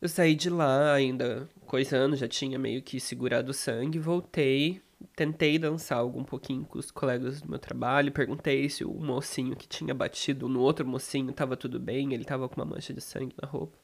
Eu 0.00 0.08
saí 0.08 0.34
de 0.34 0.48
lá 0.48 0.94
ainda 0.94 1.48
coisando, 1.66 2.16
já 2.16 2.28
tinha 2.28 2.58
meio 2.58 2.82
que 2.82 3.00
segurado 3.00 3.50
o 3.50 3.54
sangue, 3.54 3.98
voltei, 3.98 4.80
tentei 5.16 5.58
dançar 5.58 5.98
algo 5.98 6.20
um 6.20 6.24
pouquinho 6.24 6.64
com 6.64 6.78
os 6.78 6.90
colegas 6.90 7.40
do 7.40 7.50
meu 7.50 7.58
trabalho, 7.58 8.12
perguntei 8.12 8.68
se 8.68 8.84
o 8.84 8.92
mocinho 8.94 9.56
que 9.56 9.66
tinha 9.68 9.94
batido 9.94 10.48
no 10.48 10.60
outro 10.60 10.86
mocinho 10.86 11.32
tava 11.32 11.56
tudo 11.56 11.80
bem, 11.80 12.14
ele 12.14 12.24
tava 12.24 12.48
com 12.48 12.60
uma 12.60 12.64
mancha 12.64 12.94
de 12.94 13.00
sangue 13.00 13.34
na 13.42 13.48
roupa. 13.48 13.79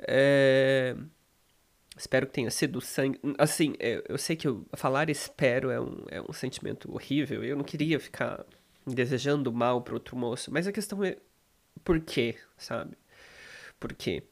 É... 0.00 0.96
Espero 1.96 2.26
que 2.26 2.32
tenha 2.32 2.50
sido 2.50 2.80
sangue. 2.80 3.18
Assim, 3.38 3.74
eu, 3.80 4.04
eu 4.08 4.18
sei 4.18 4.36
que 4.36 4.46
eu, 4.46 4.64
falar 4.74 5.10
espero 5.10 5.70
é 5.70 5.80
um, 5.80 6.04
é 6.08 6.22
um 6.22 6.32
sentimento 6.32 6.92
horrível. 6.92 7.42
Eu 7.42 7.56
não 7.56 7.64
queria 7.64 7.98
ficar 7.98 8.44
desejando 8.86 9.52
mal 9.52 9.82
para 9.82 9.94
outro 9.94 10.16
moço. 10.16 10.52
Mas 10.52 10.66
a 10.66 10.72
questão 10.72 11.02
é 11.02 11.16
por 11.84 12.00
quê, 12.00 12.36
sabe? 12.56 12.96
Por 13.80 13.92
quê? 13.92 14.22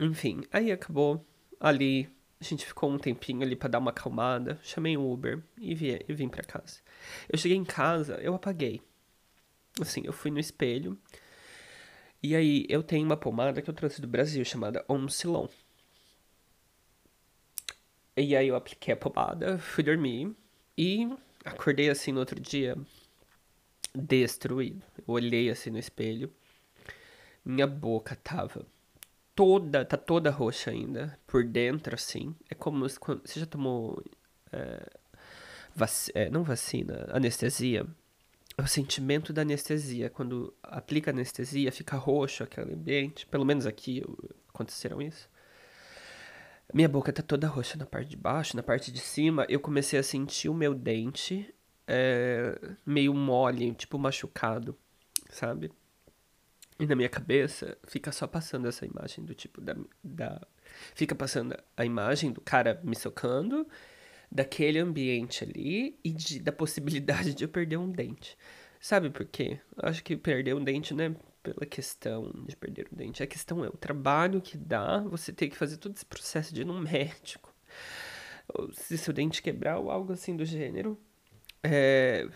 Enfim, 0.00 0.42
aí 0.52 0.72
acabou 0.72 1.24
ali. 1.60 2.08
A 2.40 2.44
gente 2.44 2.64
ficou 2.64 2.90
um 2.90 2.98
tempinho 2.98 3.42
ali 3.42 3.56
para 3.56 3.68
dar 3.68 3.78
uma 3.78 3.90
acalmada. 3.90 4.58
Chamei 4.62 4.96
um 4.96 5.10
Uber 5.10 5.42
e, 5.60 5.74
vi, 5.74 6.04
e 6.08 6.12
vim 6.12 6.28
para 6.28 6.44
casa. 6.44 6.80
Eu 7.28 7.38
cheguei 7.38 7.56
em 7.56 7.64
casa, 7.64 8.14
eu 8.16 8.34
apaguei. 8.34 8.80
Assim, 9.80 10.02
eu 10.04 10.12
fui 10.12 10.30
no 10.30 10.38
espelho. 10.38 10.98
E 12.22 12.34
aí, 12.34 12.66
eu 12.68 12.82
tenho 12.82 13.04
uma 13.04 13.16
pomada 13.16 13.62
que 13.62 13.70
eu 13.70 13.74
trouxe 13.74 14.00
do 14.00 14.08
Brasil 14.08 14.44
chamada 14.44 14.84
Omsilon. 14.88 15.48
E 18.16 18.34
aí 18.34 18.48
eu 18.48 18.56
apliquei 18.56 18.92
a 18.92 18.96
pomada, 18.96 19.58
fui 19.58 19.84
dormir 19.84 20.34
e 20.76 21.08
acordei 21.44 21.88
assim 21.88 22.10
no 22.10 22.18
outro 22.18 22.40
dia 22.40 22.76
destruído. 23.94 24.82
Eu 24.96 25.14
olhei 25.14 25.48
assim 25.50 25.70
no 25.70 25.78
espelho. 25.78 26.32
Minha 27.44 27.66
boca 27.66 28.16
tava 28.16 28.66
toda, 29.36 29.84
tá 29.84 29.96
toda 29.96 30.30
roxa 30.30 30.70
ainda, 30.72 31.16
por 31.28 31.44
dentro 31.44 31.94
assim. 31.94 32.34
É 32.50 32.54
como 32.56 32.88
se 32.88 32.98
você 32.98 33.38
já 33.40 33.46
tomou 33.46 34.02
é, 34.50 34.84
vac, 35.76 36.10
é, 36.12 36.28
não 36.28 36.42
vacina, 36.42 37.06
anestesia. 37.12 37.86
O 38.60 38.66
sentimento 38.66 39.32
da 39.32 39.42
anestesia. 39.42 40.10
Quando 40.10 40.54
aplica 40.62 41.10
anestesia, 41.10 41.70
fica 41.70 41.96
roxo 41.96 42.42
aquele 42.42 42.74
ambiente. 42.74 43.26
Pelo 43.26 43.44
menos 43.44 43.66
aqui 43.66 44.02
aconteceram 44.48 45.00
isso. 45.00 45.28
Minha 46.72 46.88
boca 46.88 47.12
tá 47.12 47.22
toda 47.22 47.48
roxa 47.48 47.78
na 47.78 47.86
parte 47.86 48.10
de 48.10 48.16
baixo, 48.16 48.56
na 48.56 48.62
parte 48.62 48.92
de 48.92 49.00
cima. 49.00 49.46
Eu 49.48 49.60
comecei 49.60 49.98
a 49.98 50.02
sentir 50.02 50.48
o 50.48 50.54
meu 50.54 50.74
dente 50.74 51.54
é, 51.86 52.58
meio 52.84 53.14
mole, 53.14 53.72
tipo 53.74 53.98
machucado, 53.98 54.76
sabe? 55.30 55.72
E 56.78 56.86
na 56.86 56.94
minha 56.94 57.08
cabeça 57.08 57.76
fica 57.86 58.12
só 58.12 58.26
passando 58.26 58.68
essa 58.68 58.84
imagem 58.84 59.24
do 59.24 59.34
tipo 59.34 59.60
da. 59.60 59.74
da 60.04 60.46
fica 60.94 61.14
passando 61.14 61.56
a 61.76 61.84
imagem 61.84 62.30
do 62.30 62.40
cara 62.40 62.80
me 62.84 62.94
socando, 62.94 63.66
daquele 64.30 64.78
ambiente 64.78 65.44
ali 65.44 65.98
e 66.04 66.10
de, 66.10 66.40
da 66.40 66.52
possibilidade 66.52 67.34
de 67.34 67.44
eu 67.44 67.48
perder 67.48 67.76
um 67.76 67.90
dente. 67.90 68.36
Sabe 68.80 69.10
por 69.10 69.24
quê? 69.26 69.58
Eu 69.76 69.88
acho 69.88 70.04
que 70.04 70.16
perder 70.16 70.54
um 70.54 70.62
dente 70.62 70.94
não 70.94 71.04
é 71.04 71.14
pela 71.42 71.66
questão 71.66 72.30
de 72.46 72.54
perder 72.56 72.88
o 72.92 72.94
dente. 72.94 73.22
A 73.22 73.26
questão 73.26 73.64
é 73.64 73.68
o 73.68 73.76
trabalho 73.76 74.40
que 74.40 74.56
dá 74.56 75.00
você 75.00 75.32
ter 75.32 75.48
que 75.48 75.56
fazer 75.56 75.78
todo 75.78 75.96
esse 75.96 76.06
processo 76.06 76.54
de 76.54 76.60
ir 76.60 76.64
num 76.64 76.78
médico. 76.78 77.52
Se 78.72 78.96
seu 78.96 79.12
dente 79.12 79.42
quebrar 79.42 79.78
ou 79.78 79.90
algo 79.90 80.12
assim 80.12 80.36
do 80.36 80.44
gênero. 80.44 80.98
É, 81.62 82.28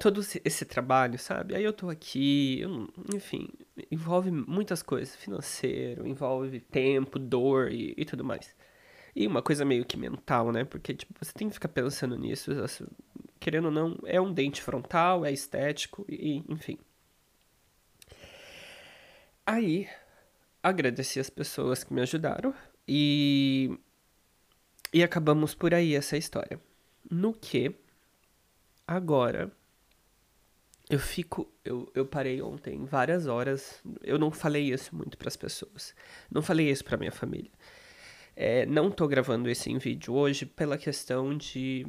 todo 0.00 0.20
esse 0.44 0.64
trabalho, 0.64 1.18
sabe? 1.18 1.54
Aí 1.54 1.62
eu 1.62 1.72
tô 1.72 1.90
aqui, 1.90 2.60
eu, 2.60 2.88
enfim, 3.14 3.48
envolve 3.90 4.30
muitas 4.30 4.82
coisas. 4.82 5.14
Financeiro, 5.14 6.06
envolve 6.06 6.60
tempo, 6.60 7.18
dor 7.18 7.70
e, 7.70 7.94
e 7.96 8.04
tudo 8.04 8.24
mais. 8.24 8.55
E 9.16 9.26
uma 9.26 9.40
coisa 9.40 9.64
meio 9.64 9.86
que 9.86 9.96
mental, 9.96 10.52
né? 10.52 10.62
Porque, 10.62 10.92
tipo, 10.92 11.14
você 11.18 11.32
tem 11.32 11.48
que 11.48 11.54
ficar 11.54 11.68
pensando 11.68 12.18
nisso. 12.18 12.50
Querendo 13.40 13.66
ou 13.66 13.70
não, 13.70 13.96
é 14.04 14.20
um 14.20 14.30
dente 14.30 14.60
frontal, 14.60 15.24
é 15.24 15.32
estético, 15.32 16.04
e 16.06 16.44
enfim. 16.46 16.76
Aí, 19.46 19.88
agradeci 20.62 21.18
as 21.18 21.30
pessoas 21.30 21.82
que 21.82 21.94
me 21.94 22.02
ajudaram 22.02 22.54
e. 22.86 23.78
E 24.92 25.02
acabamos 25.02 25.54
por 25.54 25.72
aí 25.72 25.94
essa 25.94 26.18
história. 26.18 26.60
No 27.10 27.32
que, 27.32 27.74
agora, 28.86 29.50
eu 30.90 30.98
fico. 30.98 31.50
Eu, 31.64 31.90
eu 31.94 32.04
parei 32.04 32.42
ontem 32.42 32.84
várias 32.84 33.26
horas. 33.26 33.80
Eu 34.02 34.18
não 34.18 34.30
falei 34.30 34.70
isso 34.70 34.94
muito 34.94 35.16
para 35.16 35.28
as 35.28 35.36
pessoas. 35.38 35.94
Não 36.30 36.42
falei 36.42 36.70
isso 36.70 36.84
para 36.84 36.98
minha 36.98 37.12
família. 37.12 37.50
É, 38.36 38.66
não 38.66 38.90
tô 38.90 39.08
gravando 39.08 39.48
esse 39.48 39.70
em 39.70 39.78
vídeo 39.78 40.12
hoje 40.14 40.44
pela 40.44 40.76
questão 40.76 41.36
de. 41.36 41.86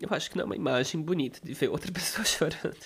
Eu 0.00 0.08
acho 0.10 0.28
que 0.28 0.36
não 0.36 0.42
é 0.42 0.46
uma 0.46 0.56
imagem 0.56 1.00
bonita 1.00 1.38
de 1.42 1.54
ver 1.54 1.68
outra 1.68 1.92
pessoa 1.92 2.24
chorando. 2.24 2.84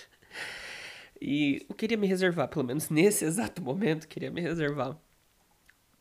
E 1.20 1.64
eu 1.68 1.74
queria 1.74 1.96
me 1.96 2.06
reservar, 2.06 2.48
pelo 2.48 2.64
menos 2.64 2.90
nesse 2.90 3.24
exato 3.24 3.62
momento, 3.62 4.06
queria 4.06 4.30
me 4.30 4.42
reservar. 4.42 4.98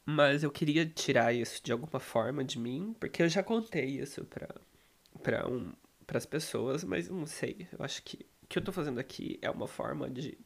Mas 0.05 0.43
eu 0.43 0.51
queria 0.51 0.85
tirar 0.85 1.33
isso 1.33 1.63
de 1.63 1.71
alguma 1.71 1.99
forma 1.99 2.43
de 2.43 2.59
mim, 2.59 2.93
porque 2.99 3.23
eu 3.23 3.29
já 3.29 3.41
contei 3.41 3.85
isso 3.85 4.25
pra, 4.25 4.49
pra, 5.21 5.47
um, 5.47 5.71
pras 6.05 6.25
pessoas, 6.25 6.83
mas 6.83 7.07
não 7.07 7.25
sei. 7.25 7.67
Eu 7.71 7.85
acho 7.85 8.03
que 8.03 8.25
o 8.43 8.47
que 8.47 8.59
eu 8.59 8.63
tô 8.63 8.73
fazendo 8.73 8.99
aqui 8.99 9.39
é 9.41 9.49
uma 9.49 9.67
forma 9.67 10.09
de. 10.09 10.37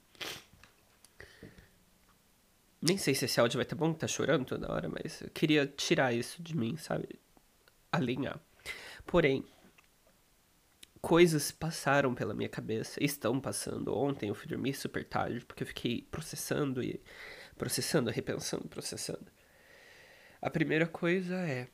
Nem 2.81 2.97
sei 2.97 3.15
se 3.15 3.25
esse 3.25 3.39
áudio 3.39 3.57
vai 3.57 3.63
estar 3.63 3.75
bom, 3.75 3.93
tá 3.93 4.07
chorando 4.07 4.45
toda 4.45 4.71
hora, 4.71 4.87
mas 4.87 5.21
eu 5.21 5.29
queria 5.29 5.65
tirar 5.65 6.13
isso 6.13 6.41
de 6.41 6.55
mim, 6.55 6.77
sabe? 6.77 7.19
Alinhar. 7.91 8.39
Porém, 9.05 9.43
coisas 11.01 11.51
passaram 11.51 12.13
pela 12.13 12.33
minha 12.33 12.49
cabeça, 12.49 13.03
estão 13.03 13.39
passando. 13.39 13.95
Ontem 13.97 14.29
eu 14.29 14.35
fui 14.35 14.47
dormir 14.47 14.73
super 14.73 15.03
tarde 15.03 15.45
porque 15.45 15.63
eu 15.63 15.67
fiquei 15.67 16.01
processando 16.11 16.83
e 16.83 17.01
processando, 17.57 18.11
repensando, 18.11 18.67
processando. 18.67 19.31
A 20.41 20.49
primeira 20.49 20.85
coisa 20.85 21.35
é 21.35 21.67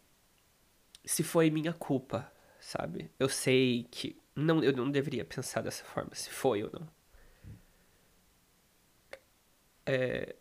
se 1.04 1.24
foi 1.24 1.50
minha 1.50 1.74
culpa, 1.74 2.32
sabe? 2.60 3.12
Eu 3.20 3.28
sei 3.28 3.88
que 3.92 4.18
não 4.36 4.64
eu 4.64 4.74
não 4.74 4.90
deveria 4.90 5.26
pensar 5.26 5.62
dessa 5.62 5.84
forma, 5.84 6.16
se 6.16 6.30
foi 6.30 6.64
ou 6.64 6.72
não. 6.72 6.88
É, 9.86 10.36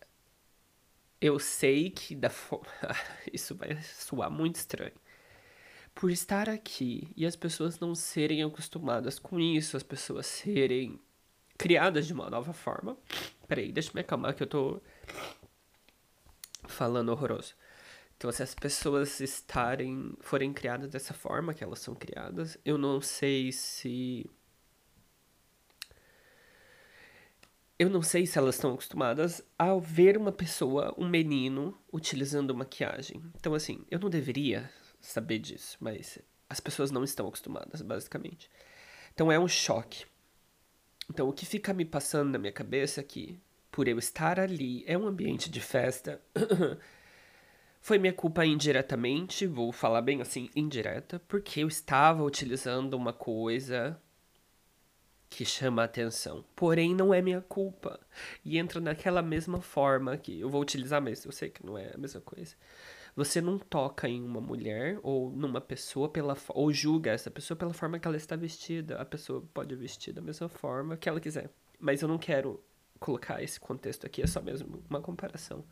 eu 1.23 1.39
sei 1.39 1.89
que 1.89 2.13
da 2.13 2.29
forma 2.29 2.67
isso 3.31 3.55
vai 3.55 3.81
soar 3.81 4.29
muito 4.29 4.57
estranho 4.57 4.91
por 5.95 6.11
estar 6.11 6.49
aqui 6.49 7.07
e 7.15 7.25
as 7.25 7.35
pessoas 7.35 7.79
não 7.79 7.95
serem 7.95 8.43
acostumadas 8.43 9.19
com 9.19 9.39
isso, 9.39 9.77
as 9.77 9.83
pessoas 9.83 10.25
serem 10.25 10.99
criadas 11.57 12.07
de 12.07 12.13
uma 12.13 12.29
nova 12.29 12.51
forma. 12.51 12.97
Peraí, 13.47 13.71
deixa 13.71 13.89
eu 13.89 13.93
me 13.95 14.01
acalmar 14.01 14.35
que 14.35 14.43
eu 14.43 14.47
tô 14.47 14.81
falando 16.67 17.09
horroroso. 17.09 17.55
Então, 18.17 18.29
se 18.29 18.43
as 18.43 18.53
pessoas 18.53 19.21
estarem, 19.21 20.17
forem 20.19 20.51
criadas 20.51 20.89
dessa 20.89 21.13
forma 21.13 21.53
que 21.53 21.63
elas 21.63 21.79
são 21.79 21.95
criadas, 21.95 22.57
eu 22.65 22.77
não 22.77 22.99
sei 22.99 23.51
se. 23.53 24.29
Eu 27.77 27.89
não 27.89 28.01
sei 28.01 28.25
se 28.25 28.37
elas 28.37 28.55
estão 28.55 28.73
acostumadas 28.73 29.43
a 29.57 29.75
ver 29.75 30.17
uma 30.17 30.31
pessoa, 30.31 30.93
um 30.97 31.09
menino, 31.09 31.77
utilizando 31.91 32.55
maquiagem. 32.55 33.21
Então, 33.35 33.53
assim, 33.53 33.83
eu 33.89 33.99
não 33.99 34.09
deveria 34.09 34.69
saber 35.01 35.39
disso, 35.39 35.77
mas 35.79 36.19
as 36.49 36.59
pessoas 36.59 36.91
não 36.91 37.03
estão 37.03 37.27
acostumadas, 37.27 37.81
basicamente. 37.81 38.49
Então 39.13 39.31
é 39.31 39.39
um 39.39 39.47
choque. 39.47 40.05
Então 41.09 41.27
o 41.27 41.33
que 41.33 41.45
fica 41.45 41.73
me 41.73 41.85
passando 41.85 42.31
na 42.31 42.39
minha 42.39 42.51
cabeça 42.51 43.01
é 43.01 43.03
que, 43.03 43.39
por 43.71 43.87
eu 43.87 43.97
estar 43.99 44.39
ali, 44.39 44.83
é 44.87 44.97
um 44.97 45.07
ambiente 45.07 45.49
de 45.49 45.59
festa. 45.59 46.21
Foi 47.81 47.97
minha 47.97 48.13
culpa 48.13 48.45
indiretamente, 48.45 49.45
vou 49.45 49.71
falar 49.73 50.01
bem 50.01 50.21
assim, 50.21 50.49
indireta, 50.55 51.19
porque 51.27 51.59
eu 51.59 51.67
estava 51.67 52.23
utilizando 52.23 52.93
uma 52.93 53.11
coisa 53.11 53.99
que 55.33 55.45
chama 55.45 55.81
a 55.81 55.85
atenção. 55.85 56.45
Porém, 56.55 56.93
não 56.93 57.13
é 57.13 57.21
minha 57.21 57.41
culpa. 57.41 57.99
E 58.45 58.57
entra 58.57 58.79
naquela 58.79 59.21
mesma 59.21 59.61
forma 59.61 60.15
que 60.17 60.39
eu 60.39 60.49
vou 60.49 60.61
utilizar, 60.61 61.01
mas 61.01 61.25
eu 61.25 61.31
sei 61.31 61.49
que 61.49 61.65
não 61.65 61.77
é 61.77 61.91
a 61.93 61.97
mesma 61.97 62.21
coisa. 62.21 62.55
Você 63.15 63.41
não 63.41 63.59
toca 63.59 64.07
em 64.07 64.23
uma 64.23 64.41
mulher 64.41 64.99
ou 65.03 65.31
numa 65.31 65.61
pessoa 65.61 66.09
pela 66.09 66.37
ou 66.49 66.71
julga 66.71 67.11
essa 67.11 67.29
pessoa 67.29 67.57
pela 67.57 67.73
forma 67.73 67.99
que 67.99 68.07
ela 68.07 68.17
está 68.17 68.35
vestida. 68.35 68.97
A 68.97 69.05
pessoa 69.05 69.43
pode 69.53 69.75
vestir 69.75 70.13
da 70.13 70.21
mesma 70.21 70.49
forma 70.49 70.97
que 70.97 71.09
ela 71.09 71.19
quiser. 71.19 71.49
Mas 71.79 72.01
eu 72.01 72.07
não 72.07 72.17
quero 72.17 72.63
colocar 72.99 73.43
esse 73.43 73.59
contexto 73.59 74.05
aqui, 74.05 74.21
é 74.21 74.27
só 74.27 74.41
mesmo 74.41 74.83
uma 74.89 75.01
comparação. 75.01 75.65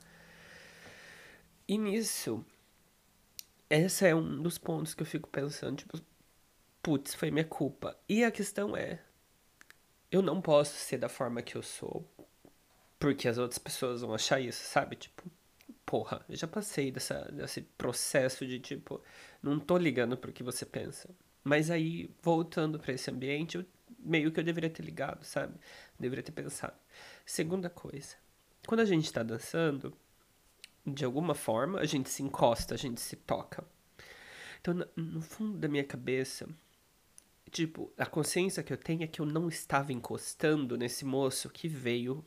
E 1.68 1.78
nisso, 1.78 2.44
esse 3.70 4.06
é 4.06 4.14
um 4.14 4.42
dos 4.42 4.58
pontos 4.58 4.94
que 4.94 5.02
eu 5.02 5.08
fico 5.08 5.30
pensando, 5.30 5.78
tipo, 5.78 6.00
putz, 6.82 7.14
foi 7.16 7.32
minha 7.32 7.46
culpa. 7.46 7.98
E 8.10 8.24
a 8.24 8.32
questão 8.32 8.76
é, 8.76 9.00
eu 10.12 10.22
não 10.22 10.42
posso 10.42 10.76
ser 10.76 10.98
da 10.98 11.08
forma 11.08 11.42
que 11.42 11.56
eu 11.56 11.64
sou, 11.64 12.06
porque 13.00 13.28
as 13.28 13.38
outras 13.38 13.58
pessoas 13.58 14.02
vão 14.02 14.14
achar 14.14 14.40
isso, 14.40 14.64
sabe? 14.64 14.96
Tipo, 14.96 15.24
porra, 15.86 16.24
eu 16.30 16.36
já 16.36 16.48
passei 16.48 16.92
dessa, 16.92 17.24
desse 17.32 17.62
processo 17.62 18.46
de 18.46 18.60
tipo, 18.60 19.02
não 19.42 19.60
tô 19.60 19.78
ligando 19.78 20.18
pro 20.18 20.34
que 20.34 20.44
você 20.44 20.66
pensa. 20.66 21.10
Mas 21.44 21.72
aí, 21.72 22.14
voltando 22.22 22.78
para 22.80 22.94
esse 22.94 23.10
ambiente, 23.10 23.58
eu, 23.58 23.66
meio 23.98 24.32
que 24.32 24.40
eu 24.40 24.44
deveria 24.44 24.70
ter 24.70 24.84
ligado, 24.84 25.24
sabe? 25.24 25.56
Deveria 26.00 26.24
ter 26.24 26.32
pensado. 26.32 26.76
Segunda 27.26 27.70
coisa, 27.70 28.16
quando 28.68 28.82
a 28.82 28.86
gente 28.86 29.12
tá 29.12 29.24
dançando, 29.24 29.98
de 30.86 31.06
alguma 31.06 31.34
forma, 31.34 31.80
a 31.80 31.86
gente 31.86 32.10
se 32.10 32.22
encosta, 32.22 32.76
a 32.76 32.78
gente 32.78 33.02
se 33.02 33.16
toca. 33.16 33.64
Então, 34.60 34.76
no 34.96 35.22
fundo 35.22 35.58
da 35.58 35.68
minha 35.68 35.84
cabeça, 35.84 36.48
Tipo, 37.52 37.92
a 37.98 38.06
consciência 38.06 38.64
que 38.64 38.72
eu 38.72 38.78
tenho 38.78 39.04
é 39.04 39.08
que 39.08 39.20
eu 39.20 39.26
não 39.26 39.50
estava 39.50 39.92
encostando 39.92 40.78
nesse 40.78 41.04
moço 41.04 41.50
que 41.50 41.68
veio 41.68 42.26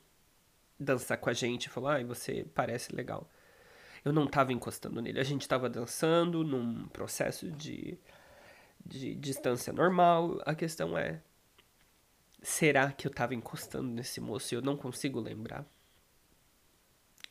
dançar 0.79 1.17
com 1.17 1.31
a 1.31 1.33
gente 1.33 1.65
e 1.65 1.71
falou: 1.71 1.89
ai, 1.89 2.05
você 2.05 2.47
parece 2.55 2.95
legal. 2.95 3.31
Eu 4.05 4.13
não 4.13 4.25
estava 4.25 4.53
encostando 4.53 5.01
nele. 5.01 5.19
A 5.19 5.25
gente 5.25 5.41
estava 5.41 5.71
dançando 5.71 6.45
num 6.45 6.87
processo 6.89 7.51
de, 7.51 7.99
de 8.85 9.15
distância 9.15 9.73
normal. 9.73 10.43
A 10.45 10.55
questão 10.55 10.97
é: 10.97 11.23
será 12.43 12.93
que 12.93 13.07
eu 13.07 13.11
estava 13.11 13.35
encostando 13.35 13.89
nesse 13.89 14.21
moço 14.21 14.53
e 14.53 14.57
eu 14.57 14.63
não 14.63 14.77
consigo 14.77 15.19
lembrar? 15.21 15.65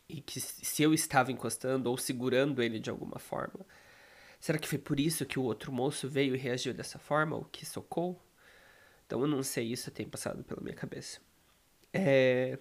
E 0.10 0.19
que 0.19 0.39
se 0.39 0.82
eu 0.82 0.95
estava 0.95 1.32
encostando 1.32 1.91
ou 1.91 1.97
segurando 1.97 2.62
ele 2.62 2.79
de 2.79 2.89
alguma 2.89 3.19
forma 3.19 3.63
Será 4.43 4.60
que 4.60 4.67
foi 4.67 4.77
por 4.77 4.99
isso 4.99 5.25
que 5.25 5.39
o 5.39 5.43
outro 5.43 5.71
moço 5.71 6.10
veio 6.10 6.36
e 6.36 6.38
reagiu 6.38 6.73
dessa 6.73 6.99
forma, 6.99 7.34
ou 7.34 7.45
que 7.45 7.65
socou? 7.65 8.21
Então 9.06 9.21
eu 9.21 9.27
não 9.27 9.41
sei, 9.41 9.71
isso 9.71 9.89
tem 9.89 10.06
passado 10.06 10.43
pela 10.43 10.60
minha 10.60 10.75
cabeça. 10.75 11.21
É... 11.93 12.60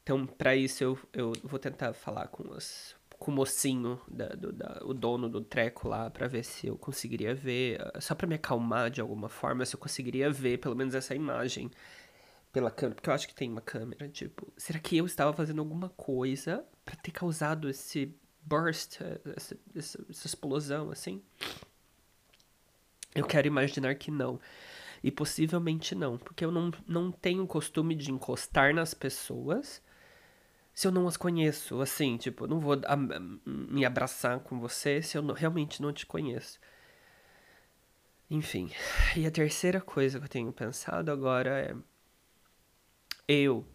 Então, 0.00 0.24
para 0.24 0.54
isso, 0.54 0.84
eu, 0.84 0.98
eu 1.12 1.32
vou 1.42 1.58
tentar 1.58 1.92
falar 1.92 2.28
com, 2.28 2.48
os, 2.50 2.94
com 3.18 3.32
o 3.32 3.34
mocinho, 3.34 4.00
da, 4.06 4.28
do, 4.28 4.52
da, 4.52 4.80
o 4.84 4.94
dono 4.94 5.28
do 5.28 5.40
treco 5.40 5.88
lá, 5.88 6.08
para 6.08 6.28
ver 6.28 6.44
se 6.44 6.68
eu 6.68 6.78
conseguiria 6.78 7.34
ver, 7.34 7.80
só 8.00 8.14
para 8.14 8.28
me 8.28 8.36
acalmar 8.36 8.92
de 8.92 9.00
alguma 9.00 9.28
forma, 9.28 9.66
se 9.66 9.74
eu 9.74 9.80
conseguiria 9.80 10.30
ver 10.30 10.58
pelo 10.58 10.76
menos 10.76 10.94
essa 10.94 11.16
imagem 11.16 11.68
pela 12.52 12.70
câmera, 12.70 12.94
porque 12.94 13.10
eu 13.10 13.14
acho 13.14 13.26
que 13.26 13.34
tem 13.34 13.50
uma 13.50 13.60
câmera, 13.60 14.08
tipo, 14.08 14.52
será 14.56 14.78
que 14.78 14.96
eu 14.96 15.04
estava 15.04 15.32
fazendo 15.32 15.58
alguma 15.58 15.88
coisa 15.88 16.64
para 16.84 16.94
ter 16.94 17.10
causado 17.10 17.68
esse 17.68 18.14
burst, 18.46 19.00
essa, 19.36 19.56
essa, 19.74 20.06
essa 20.08 20.26
explosão, 20.26 20.90
assim? 20.90 21.22
Eu 23.14 23.26
quero 23.26 23.46
imaginar 23.46 23.94
que 23.96 24.10
não. 24.10 24.40
E 25.02 25.10
possivelmente 25.10 25.94
não, 25.94 26.16
porque 26.18 26.44
eu 26.44 26.50
não, 26.50 26.72
não 26.86 27.12
tenho 27.12 27.46
costume 27.46 27.94
de 27.94 28.10
encostar 28.10 28.74
nas 28.74 28.94
pessoas 28.94 29.82
se 30.74 30.86
eu 30.86 30.92
não 30.92 31.08
as 31.08 31.16
conheço. 31.16 31.80
Assim, 31.80 32.16
tipo, 32.16 32.46
não 32.46 32.60
vou 32.60 32.76
me 33.44 33.84
abraçar 33.84 34.40
com 34.40 34.60
você 34.60 35.00
se 35.02 35.16
eu 35.16 35.22
não, 35.22 35.34
realmente 35.34 35.80
não 35.82 35.92
te 35.92 36.04
conheço. 36.06 36.58
Enfim. 38.30 38.70
E 39.16 39.26
a 39.26 39.30
terceira 39.30 39.80
coisa 39.80 40.18
que 40.18 40.24
eu 40.24 40.28
tenho 40.28 40.52
pensado 40.52 41.10
agora 41.10 41.58
é. 41.60 41.76
Eu. 43.28 43.66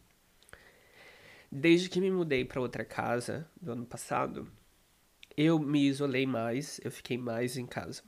Desde 1.52 1.90
que 1.90 2.00
me 2.00 2.12
mudei 2.12 2.46
para 2.46 2.62
outra 2.62 2.86
casa 2.86 3.50
do 3.60 3.74
ano 3.74 3.86
passado, 3.86 4.50
eu 5.42 5.60
me 5.60 5.88
isolei 5.88 6.26
mais, 6.26 6.80
eu 6.84 6.92
fiquei 6.92 7.18
mais 7.18 7.58
em 7.58 7.66
casa. 7.66 8.04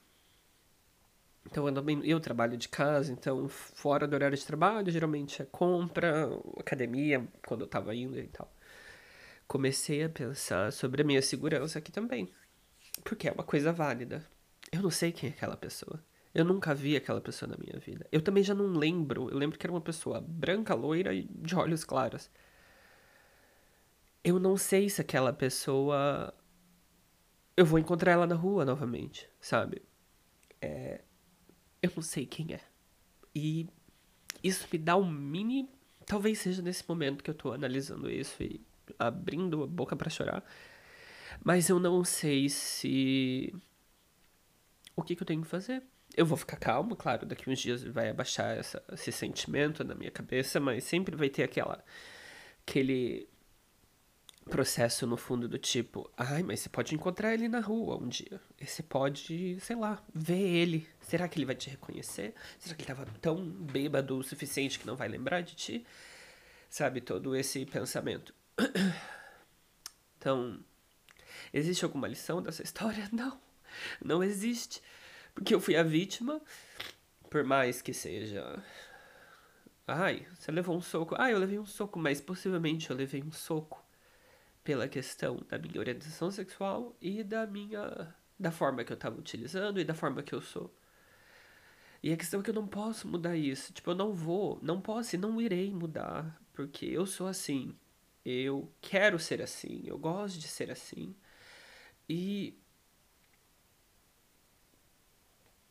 Então 1.45 1.67
eu, 1.67 1.73
também, 1.73 2.01
eu 2.05 2.19
trabalho 2.19 2.57
de 2.57 2.69
casa, 2.69 3.11
então 3.11 3.47
fora 3.49 4.07
do 4.07 4.13
horário 4.13 4.37
de 4.37 4.45
trabalho, 4.45 4.91
geralmente 4.91 5.41
é 5.41 5.45
compra, 5.45 6.29
academia, 6.57 7.27
quando 7.45 7.61
eu 7.61 7.67
tava 7.67 7.93
indo 7.93 8.17
e 8.17 8.27
tal. 8.27 8.51
Comecei 9.47 10.03
a 10.03 10.09
pensar 10.09 10.71
sobre 10.71 11.01
a 11.01 11.05
minha 11.05 11.21
segurança 11.21 11.79
aqui 11.79 11.91
também. 11.91 12.31
Porque 13.03 13.27
é 13.27 13.31
uma 13.31 13.43
coisa 13.43 13.71
válida. 13.71 14.25
Eu 14.71 14.81
não 14.81 14.89
sei 14.89 15.11
quem 15.11 15.29
é 15.29 15.33
aquela 15.33 15.57
pessoa. 15.57 16.03
Eu 16.33 16.43
nunca 16.45 16.73
vi 16.73 16.95
aquela 16.95 17.21
pessoa 17.21 17.49
na 17.49 17.57
minha 17.57 17.79
vida. 17.79 18.07
Eu 18.11 18.21
também 18.21 18.43
já 18.43 18.55
não 18.55 18.67
lembro. 18.67 19.29
Eu 19.29 19.37
lembro 19.37 19.59
que 19.59 19.65
era 19.65 19.73
uma 19.73 19.81
pessoa 19.81 20.19
branca, 20.21 20.73
loira 20.73 21.13
e 21.13 21.23
de 21.29 21.55
olhos 21.55 21.83
claros. 21.83 22.31
Eu 24.23 24.39
não 24.39 24.57
sei 24.57 24.89
se 24.89 25.01
aquela 25.01 25.33
pessoa 25.33 26.33
eu 27.55 27.65
vou 27.65 27.79
encontrar 27.79 28.13
ela 28.13 28.27
na 28.27 28.35
rua 28.35 28.65
novamente, 28.65 29.29
sabe? 29.39 29.81
É, 30.61 31.01
eu 31.81 31.91
não 31.95 32.03
sei 32.03 32.25
quem 32.25 32.53
é. 32.53 32.59
E 33.35 33.67
isso 34.43 34.67
me 34.71 34.79
dá 34.79 34.95
um 34.95 35.09
mini. 35.09 35.69
Talvez 36.05 36.39
seja 36.39 36.61
nesse 36.61 36.83
momento 36.87 37.23
que 37.23 37.29
eu 37.29 37.35
tô 37.35 37.51
analisando 37.51 38.09
isso 38.09 38.41
e 38.41 38.61
abrindo 38.97 39.63
a 39.63 39.67
boca 39.67 39.95
para 39.95 40.09
chorar. 40.09 40.43
Mas 41.43 41.69
eu 41.69 41.79
não 41.79 42.03
sei 42.03 42.49
se. 42.49 43.53
O 44.95 45.01
que, 45.01 45.15
que 45.15 45.23
eu 45.23 45.27
tenho 45.27 45.41
que 45.41 45.47
fazer? 45.47 45.83
Eu 46.15 46.25
vou 46.25 46.37
ficar 46.37 46.57
calmo, 46.57 46.95
claro, 46.95 47.25
daqui 47.25 47.49
uns 47.49 47.59
dias 47.59 47.83
vai 47.83 48.09
abaixar 48.09 48.55
essa, 48.55 48.83
esse 48.91 49.11
sentimento 49.11 49.83
na 49.83 49.95
minha 49.95 50.11
cabeça, 50.11 50.59
mas 50.59 50.83
sempre 50.83 51.15
vai 51.15 51.29
ter 51.29 51.43
aquela. 51.43 51.83
aquele 52.65 53.27
processo 54.49 55.07
no 55.07 55.17
fundo 55.17 55.47
do 55.47 55.57
tipo, 55.57 56.09
ai, 56.17 56.43
mas 56.43 56.59
você 56.59 56.69
pode 56.69 56.93
encontrar 56.93 57.33
ele 57.33 57.47
na 57.47 57.59
rua 57.59 57.97
um 57.97 58.07
dia. 58.07 58.41
E 58.59 58.65
você 58.65 58.83
pode, 58.83 59.59
sei 59.59 59.75
lá, 59.75 60.03
ver 60.13 60.39
ele. 60.39 60.87
Será 61.01 61.27
que 61.27 61.37
ele 61.37 61.45
vai 61.45 61.55
te 61.55 61.69
reconhecer? 61.69 62.33
Será 62.59 62.75
que 62.75 62.81
ele 62.81 62.87
tava 62.87 63.05
tão 63.21 63.43
bêbado 63.43 64.17
o 64.17 64.23
suficiente 64.23 64.79
que 64.79 64.87
não 64.87 64.95
vai 64.95 65.07
lembrar 65.07 65.41
de 65.41 65.55
ti? 65.55 65.85
Sabe, 66.69 67.01
todo 67.01 67.35
esse 67.35 67.65
pensamento. 67.65 68.33
Então, 70.17 70.57
existe 71.51 71.83
alguma 71.83 72.07
lição 72.07 72.41
dessa 72.41 72.63
história? 72.63 73.07
Não. 73.11 73.37
Não 74.01 74.23
existe. 74.23 74.81
Porque 75.35 75.53
eu 75.53 75.59
fui 75.59 75.75
a 75.75 75.83
vítima, 75.83 76.41
por 77.29 77.43
mais 77.43 77.81
que 77.81 77.93
seja. 77.93 78.63
Ai, 79.85 80.25
você 80.33 80.49
levou 80.49 80.77
um 80.77 80.81
soco. 80.81 81.13
Ah, 81.19 81.29
eu 81.29 81.37
levei 81.37 81.59
um 81.59 81.65
soco, 81.65 81.99
mas 81.99 82.21
possivelmente 82.21 82.89
eu 82.89 82.95
levei 82.95 83.21
um 83.21 83.33
soco 83.33 83.83
pela 84.63 84.87
questão 84.87 85.37
da 85.49 85.57
minha 85.57 85.79
orientação 85.79 86.31
sexual 86.31 86.95
e 87.01 87.23
da 87.23 87.45
minha 87.45 88.15
da 88.39 88.51
forma 88.51 88.83
que 88.83 88.91
eu 88.91 88.95
estava 88.95 89.17
utilizando 89.19 89.79
e 89.79 89.83
da 89.85 89.93
forma 89.93 90.23
que 90.23 90.33
eu 90.33 90.41
sou. 90.41 90.73
E 92.01 92.11
a 92.11 92.17
questão 92.17 92.41
é 92.41 92.43
que 92.43 92.49
eu 92.49 92.53
não 92.53 92.67
posso 92.67 93.07
mudar 93.07 93.37
isso. 93.37 93.71
Tipo, 93.73 93.91
eu 93.91 93.95
não 93.95 94.13
vou, 94.13 94.59
não 94.61 94.81
posso 94.81 95.15
e 95.15 95.19
não 95.19 95.39
irei 95.41 95.71
mudar, 95.73 96.41
porque 96.53 96.85
eu 96.85 97.05
sou 97.05 97.27
assim. 97.27 97.75
Eu 98.25 98.71
quero 98.81 99.19
ser 99.19 99.41
assim, 99.41 99.83
eu 99.85 99.97
gosto 99.97 100.39
de 100.39 100.47
ser 100.47 100.71
assim. 100.71 101.15
E 102.09 102.57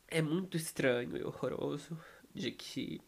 é 0.07 0.21
muito 0.21 0.57
estranho 0.57 1.17
e 1.17 1.23
horroroso 1.23 1.99
de 2.33 2.51
que 2.51 3.01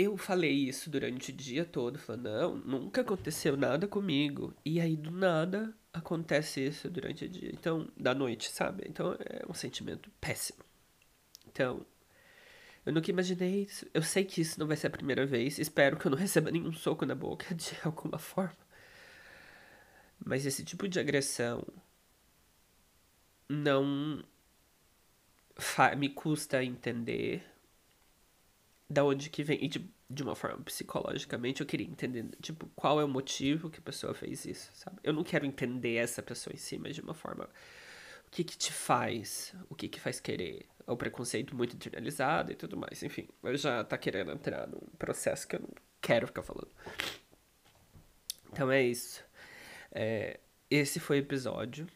eu 0.00 0.16
falei 0.16 0.52
isso 0.52 0.88
durante 0.90 1.30
o 1.30 1.34
dia 1.34 1.64
todo, 1.64 1.98
falando, 1.98 2.24
não, 2.24 2.56
nunca 2.56 3.00
aconteceu 3.02 3.56
nada 3.56 3.86
comigo. 3.86 4.54
E 4.64 4.80
aí, 4.80 4.96
do 4.96 5.10
nada, 5.10 5.74
acontece 5.92 6.64
isso 6.64 6.88
durante 6.88 7.24
o 7.24 7.28
dia. 7.28 7.50
Então, 7.52 7.88
da 7.96 8.14
noite, 8.14 8.50
sabe? 8.50 8.84
Então, 8.88 9.16
é 9.20 9.44
um 9.48 9.54
sentimento 9.54 10.10
péssimo. 10.20 10.64
Então, 11.46 11.84
eu 12.84 12.92
nunca 12.92 13.10
imaginei 13.10 13.62
isso. 13.62 13.86
Eu 13.92 14.02
sei 14.02 14.24
que 14.24 14.40
isso 14.40 14.58
não 14.58 14.66
vai 14.66 14.76
ser 14.76 14.86
a 14.86 14.90
primeira 14.90 15.26
vez. 15.26 15.58
Espero 15.58 15.96
que 15.96 16.06
eu 16.06 16.10
não 16.10 16.18
receba 16.18 16.50
nenhum 16.50 16.72
soco 16.72 17.04
na 17.04 17.14
boca 17.14 17.52
de 17.54 17.76
alguma 17.84 18.18
forma. 18.18 18.56
Mas 20.24 20.46
esse 20.46 20.64
tipo 20.64 20.88
de 20.88 21.00
agressão 21.00 21.66
não 23.48 24.24
me 25.96 26.08
custa 26.08 26.64
entender 26.64 27.44
da 28.90 29.04
onde 29.04 29.30
que 29.30 29.42
vem. 29.44 29.64
E 29.64 29.68
de, 29.68 29.90
de 30.10 30.22
uma 30.22 30.34
forma 30.34 30.58
psicologicamente, 30.64 31.60
eu 31.60 31.66
queria 31.66 31.86
entender, 31.86 32.28
tipo, 32.42 32.68
qual 32.74 33.00
é 33.00 33.04
o 33.04 33.08
motivo 33.08 33.70
que 33.70 33.78
a 33.78 33.82
pessoa 33.82 34.12
fez 34.12 34.44
isso, 34.44 34.70
sabe? 34.74 34.98
Eu 35.04 35.12
não 35.12 35.22
quero 35.22 35.46
entender 35.46 35.94
essa 35.94 36.22
pessoa 36.22 36.52
em 36.52 36.58
si, 36.58 36.76
mas 36.76 36.94
de 36.96 37.00
uma 37.00 37.14
forma. 37.14 37.48
O 38.26 38.30
que 38.30 38.44
que 38.44 38.56
te 38.56 38.72
faz? 38.72 39.54
O 39.68 39.74
que 39.74 39.88
que 39.88 39.98
faz 40.00 40.20
querer? 40.20 40.66
o 40.92 40.96
preconceito 40.96 41.54
muito 41.54 41.76
internalizado 41.76 42.52
e 42.52 42.54
tudo 42.54 42.76
mais. 42.76 43.02
Enfim, 43.02 43.28
eu 43.42 43.56
já 43.56 43.84
tá 43.84 43.96
querendo 43.96 44.32
entrar 44.32 44.66
num 44.66 44.80
processo 44.98 45.46
que 45.46 45.56
eu 45.56 45.60
não 45.60 45.70
quero 46.00 46.26
ficar 46.26 46.42
falando. 46.42 46.70
Então 48.52 48.70
é 48.70 48.82
isso. 48.82 49.24
É, 49.92 50.40
esse 50.68 50.98
foi 50.98 51.18
o 51.18 51.20
episódio. 51.20 51.86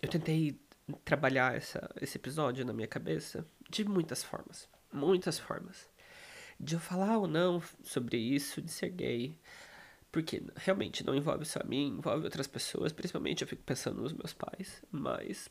Eu 0.00 0.08
tentei 0.08 0.60
trabalhar 1.04 1.56
essa, 1.56 1.90
esse 2.00 2.18
episódio 2.18 2.64
na 2.64 2.72
minha 2.72 2.88
cabeça 2.88 3.46
de 3.70 3.84
muitas 3.84 4.22
formas. 4.22 4.68
Muitas 4.92 5.38
formas. 5.38 5.88
De 6.62 6.74
eu 6.76 6.80
falar 6.80 7.18
ou 7.18 7.26
não 7.26 7.60
sobre 7.82 8.16
isso, 8.16 8.62
de 8.62 8.70
ser 8.70 8.90
gay. 8.90 9.36
Porque 10.12 10.42
realmente 10.56 11.04
não 11.04 11.14
envolve 11.14 11.44
só 11.44 11.60
mim, 11.64 11.96
envolve 11.98 12.24
outras 12.24 12.46
pessoas. 12.46 12.92
Principalmente 12.92 13.42
eu 13.42 13.48
fico 13.48 13.62
pensando 13.62 14.00
nos 14.00 14.12
meus 14.12 14.32
pais. 14.32 14.82
Mas 14.90 15.50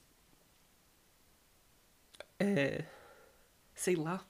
é, 2.39 2.85
sei 3.75 3.95
lá. 3.95 4.25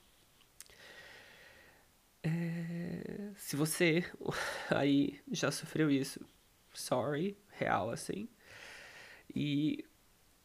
É, 2.24 3.32
se 3.38 3.56
você 3.56 4.04
aí 4.70 5.20
já 5.32 5.50
sofreu 5.50 5.89
isso, 5.89 6.20
sorry, 6.74 7.38
real 7.52 7.89
assim. 7.89 8.28
E 9.34 9.86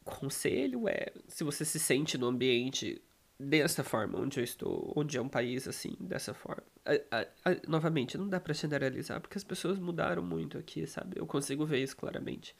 conselho 0.04 0.88
é, 0.88 1.12
se 1.26 1.42
você 1.42 1.64
se 1.64 1.80
sente 1.80 2.16
no 2.16 2.28
ambiente 2.28 3.02
dessa 3.38 3.84
forma, 3.84 4.18
onde 4.18 4.40
eu 4.40 4.44
estou, 4.44 4.92
onde 4.96 5.18
é 5.18 5.20
um 5.20 5.28
país 5.28 5.68
assim, 5.68 5.96
dessa 6.00 6.32
forma. 6.32 6.62
A, 6.84 7.18
a, 7.18 7.50
a, 7.50 7.56
novamente, 7.68 8.16
não 8.16 8.28
dá 8.28 8.40
para 8.40 8.54
generalizar, 8.54 9.20
porque 9.20 9.36
as 9.36 9.44
pessoas 9.44 9.78
mudaram 9.78 10.22
muito 10.22 10.56
aqui, 10.58 10.86
sabe? 10.86 11.18
Eu 11.18 11.26
consigo 11.26 11.66
ver 11.66 11.82
isso 11.82 11.96
claramente. 11.96 12.56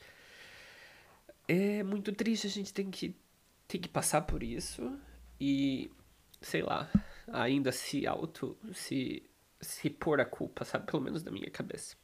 É 1.48 1.82
muito 1.82 2.12
triste, 2.12 2.46
a 2.46 2.50
gente 2.50 2.74
tem 2.74 2.90
que 2.90 3.14
tem 3.68 3.80
que 3.80 3.88
passar 3.88 4.22
por 4.22 4.42
isso 4.42 4.96
e, 5.40 5.90
sei 6.40 6.62
lá, 6.62 6.88
ainda 7.28 7.72
se 7.72 8.06
auto, 8.06 8.56
se, 8.72 9.28
se 9.60 9.90
pôr 9.90 10.20
a 10.20 10.24
culpa, 10.24 10.64
sabe? 10.64 10.86
Pelo 10.86 11.02
menos 11.02 11.22
na 11.24 11.30
minha 11.30 11.50
cabeça. 11.50 11.96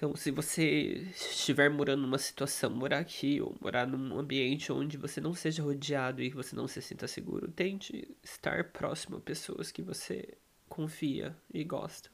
Então, 0.00 0.16
se 0.16 0.30
você 0.30 1.06
estiver 1.14 1.68
morando 1.68 2.00
numa 2.00 2.16
situação, 2.16 2.70
morar 2.70 3.00
aqui 3.00 3.38
ou 3.38 3.54
morar 3.60 3.86
num 3.86 4.18
ambiente 4.18 4.72
onde 4.72 4.96
você 4.96 5.20
não 5.20 5.34
seja 5.34 5.62
rodeado 5.62 6.22
e 6.22 6.30
você 6.30 6.56
não 6.56 6.66
se 6.66 6.80
sinta 6.80 7.06
seguro, 7.06 7.52
tente 7.52 8.08
estar 8.22 8.64
próximo 8.72 9.18
a 9.18 9.20
pessoas 9.20 9.70
que 9.70 9.82
você 9.82 10.38
confia 10.70 11.36
e 11.52 11.62
gosta. 11.62 12.08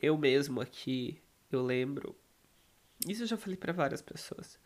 Eu 0.00 0.16
mesmo 0.16 0.60
aqui, 0.60 1.20
eu 1.50 1.60
lembro, 1.60 2.14
isso 3.04 3.24
eu 3.24 3.26
já 3.26 3.36
falei 3.36 3.56
para 3.56 3.72
várias 3.72 4.00
pessoas 4.00 4.56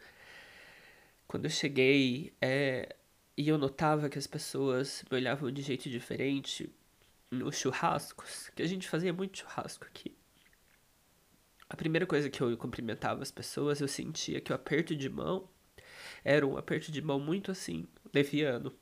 quando 1.27 1.47
eu 1.47 1.51
cheguei 1.51 2.35
é, 2.39 2.97
e 3.35 3.49
eu 3.49 3.57
notava 3.57 4.11
que 4.11 4.19
as 4.19 4.27
pessoas 4.27 5.03
me 5.11 5.17
olhavam 5.17 5.51
de 5.51 5.63
jeito 5.63 5.89
diferente 5.89 6.71
nos 7.31 7.57
churrascos, 7.57 8.51
que 8.55 8.63
a 8.63 8.67
gente 8.67 8.87
fazia 8.91 9.11
muito 9.11 9.39
churrasco 9.39 9.87
aqui. 9.87 10.20
A 11.71 11.77
primeira 11.77 12.05
coisa 12.05 12.29
que 12.29 12.41
eu 12.43 12.57
cumprimentava 12.59 13.23
as 13.23 13.31
pessoas, 13.31 13.81
eu 13.81 13.87
sentia 13.87 14.41
que 14.41 14.53
o 14.53 14.55
aperto 14.57 14.95
de 14.97 15.09
mão 15.09 15.49
era 16.25 16.45
um 16.45 16.57
aperto 16.57 16.91
de 16.91 17.01
mão 17.01 17.21
muito 17.21 17.53
assim, 17.53 17.87
leviano. 18.13 18.75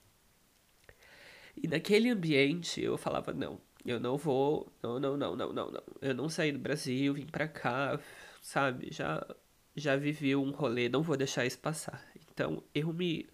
E 1.55 1.69
naquele 1.69 2.09
ambiente 2.09 2.81
eu 2.81 2.97
falava: 2.97 3.33
não, 3.35 3.61
eu 3.85 4.01
não 4.01 4.17
vou, 4.17 4.73
não, 4.83 4.99
não, 4.99 5.17
não, 5.19 5.37
não, 5.37 5.53
não, 5.53 5.71
não. 5.71 5.83
Eu 6.01 6.15
não 6.15 6.29
saí 6.31 6.51
do 6.51 6.59
Brasil, 6.59 7.13
vim 7.13 7.27
pra 7.27 7.47
cá, 7.47 8.01
sabe? 8.41 8.89
Já, 8.91 9.25
já 9.77 9.95
vivi 9.97 10.35
um 10.35 10.51
rolê, 10.51 10.89
não 10.89 11.03
vou 11.03 11.17
deixar 11.17 11.45
isso 11.45 11.59
passar. 11.59 12.03
Então 12.33 12.63
eu 12.75 12.93
me 12.93 13.29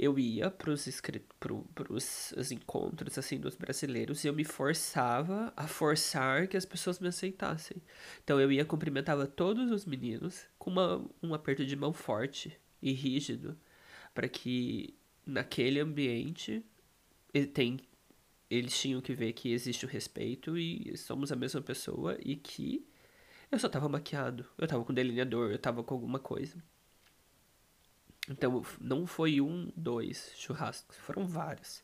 eu 0.00 0.18
ia 0.18 0.50
para 0.50 0.72
os 0.72 2.50
encontros 2.50 3.18
assim 3.18 3.38
dos 3.38 3.54
brasileiros 3.54 4.24
e 4.24 4.28
eu 4.28 4.32
me 4.32 4.44
forçava 4.44 5.52
a 5.54 5.66
forçar 5.68 6.48
que 6.48 6.56
as 6.56 6.64
pessoas 6.64 6.98
me 6.98 7.08
aceitassem. 7.08 7.82
Então 8.24 8.40
eu 8.40 8.50
ia 8.50 8.64
cumprimentava 8.64 9.26
todos 9.26 9.70
os 9.70 9.84
meninos 9.84 10.46
com 10.58 10.70
uma, 10.70 11.06
um 11.22 11.34
aperto 11.34 11.66
de 11.66 11.76
mão 11.76 11.92
forte 11.92 12.58
e 12.80 12.92
rígido 12.92 13.58
para 14.14 14.26
que 14.26 14.94
naquele 15.26 15.78
ambiente 15.78 16.64
ele 17.34 17.46
tem 17.46 17.78
eles 18.48 18.80
tinham 18.80 19.02
que 19.02 19.14
ver 19.14 19.34
que 19.34 19.52
existe 19.52 19.84
o 19.84 19.88
respeito 19.88 20.56
e 20.56 20.96
somos 20.96 21.30
a 21.30 21.36
mesma 21.36 21.60
pessoa 21.60 22.16
e 22.24 22.36
que 22.36 22.84
eu 23.52 23.58
só 23.58 23.68
tava 23.68 23.88
maquiado, 23.88 24.46
eu 24.56 24.66
tava 24.66 24.84
com 24.84 24.94
delineador, 24.94 25.50
eu 25.50 25.58
tava 25.58 25.84
com 25.84 25.94
alguma 25.94 26.18
coisa. 26.18 26.62
Então, 28.28 28.64
não 28.80 29.06
foi 29.06 29.40
um, 29.40 29.72
dois 29.76 30.32
churrascos, 30.36 30.96
foram 30.98 31.26
vários. 31.26 31.82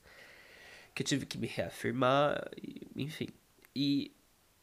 Que 0.94 1.02
eu 1.02 1.06
tive 1.06 1.26
que 1.26 1.38
me 1.38 1.46
reafirmar, 1.46 2.50
enfim. 2.94 3.28
E, 3.74 4.12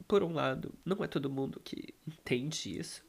por 0.08 0.24
um 0.24 0.34
lado, 0.34 0.74
não 0.86 1.04
é 1.04 1.08
todo 1.08 1.30
mundo 1.30 1.60
que 1.64 1.94
entende 2.08 2.80
isso. 2.80 3.04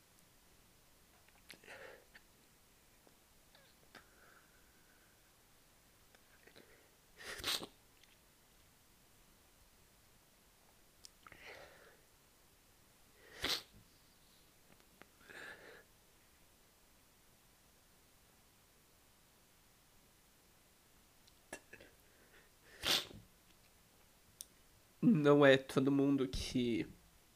Não 25.24 25.44
é 25.44 25.56
todo 25.56 25.90
mundo 25.90 26.28
que 26.28 26.86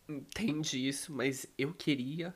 entende 0.07 0.87
isso, 0.87 1.11
mas 1.11 1.47
eu 1.57 1.73
queria 1.73 2.35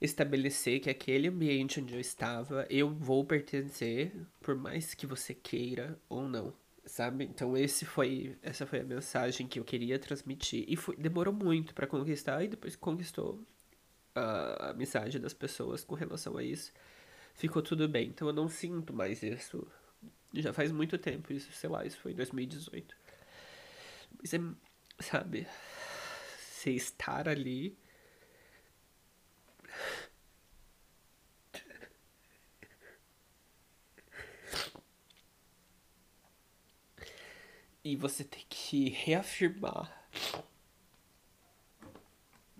estabelecer 0.00 0.80
que 0.80 0.90
aquele 0.90 1.28
ambiente 1.28 1.80
onde 1.80 1.94
eu 1.94 2.00
estava, 2.00 2.66
eu 2.68 2.90
vou 2.92 3.24
pertencer, 3.24 4.12
por 4.42 4.56
mais 4.56 4.92
que 4.92 5.06
você 5.06 5.32
queira 5.32 5.96
ou 6.08 6.28
não, 6.28 6.52
sabe? 6.84 7.24
Então 7.24 7.56
esse 7.56 7.84
foi, 7.84 8.36
essa 8.42 8.66
foi 8.66 8.80
a 8.80 8.84
mensagem 8.84 9.46
que 9.46 9.60
eu 9.60 9.64
queria 9.64 10.00
transmitir 10.00 10.64
e 10.66 10.76
foi, 10.76 10.96
demorou 10.96 11.32
muito 11.32 11.72
para 11.72 11.86
conquistar 11.86 12.42
e 12.42 12.48
depois 12.48 12.74
conquistou 12.74 13.40
a 14.16 14.70
amizade 14.70 15.18
das 15.20 15.32
pessoas 15.32 15.84
com 15.84 15.94
relação 15.94 16.36
a 16.36 16.42
isso. 16.42 16.72
Ficou 17.34 17.62
tudo 17.62 17.88
bem. 17.88 18.08
Então 18.08 18.28
eu 18.28 18.34
não 18.34 18.48
sinto 18.48 18.92
mais 18.92 19.22
isso. 19.22 19.66
Já 20.32 20.52
faz 20.52 20.72
muito 20.72 20.98
tempo 20.98 21.32
isso, 21.32 21.52
sei 21.52 21.70
lá, 21.70 21.86
isso 21.86 21.98
foi 21.98 22.12
em 22.12 22.16
2018. 22.16 23.03
Mas 24.18 24.32
é, 24.34 24.38
sabe, 25.00 25.46
você 26.64 26.70
estar 26.72 27.28
ali. 27.28 27.76
E 37.84 37.96
você 37.96 38.24
tem 38.24 38.44
que 38.48 38.88
reafirmar. 38.88 40.08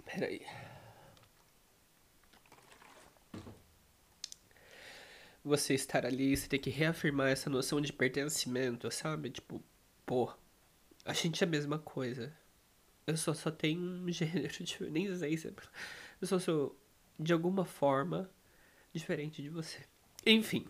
Peraí. 0.05 0.47
Você 5.45 5.75
estar 5.75 6.05
ali, 6.07 6.37
você 6.37 6.49
tem 6.49 6.61
que 6.61 6.71
reafirmar 6.71 7.29
essa 7.31 7.49
noção 7.51 7.81
de 7.81 7.93
pertencimento, 7.93 8.91
sabe? 8.91 9.31
Tipo, 9.31 9.63
pô, 10.07 10.33
a 11.05 11.13
gente 11.13 11.43
é 11.45 11.47
a 11.47 11.51
mesma 11.51 11.79
coisa. 11.79 12.33
Eu 13.07 13.17
só, 13.17 13.35
só 13.35 13.51
tenho 13.51 13.81
um 13.81 14.09
gênero 14.13 14.49
diferente. 14.49 14.91
Nem 14.91 15.17
sei 15.17 15.37
se. 15.37 15.49
É 15.49 15.53
eu 16.21 16.27
só 16.27 16.39
sou, 16.39 16.79
de 17.19 17.33
alguma 17.33 17.65
forma, 17.65 18.31
diferente 18.93 19.43
de 19.43 19.51
você. 19.51 19.81
Enfim. 20.25 20.67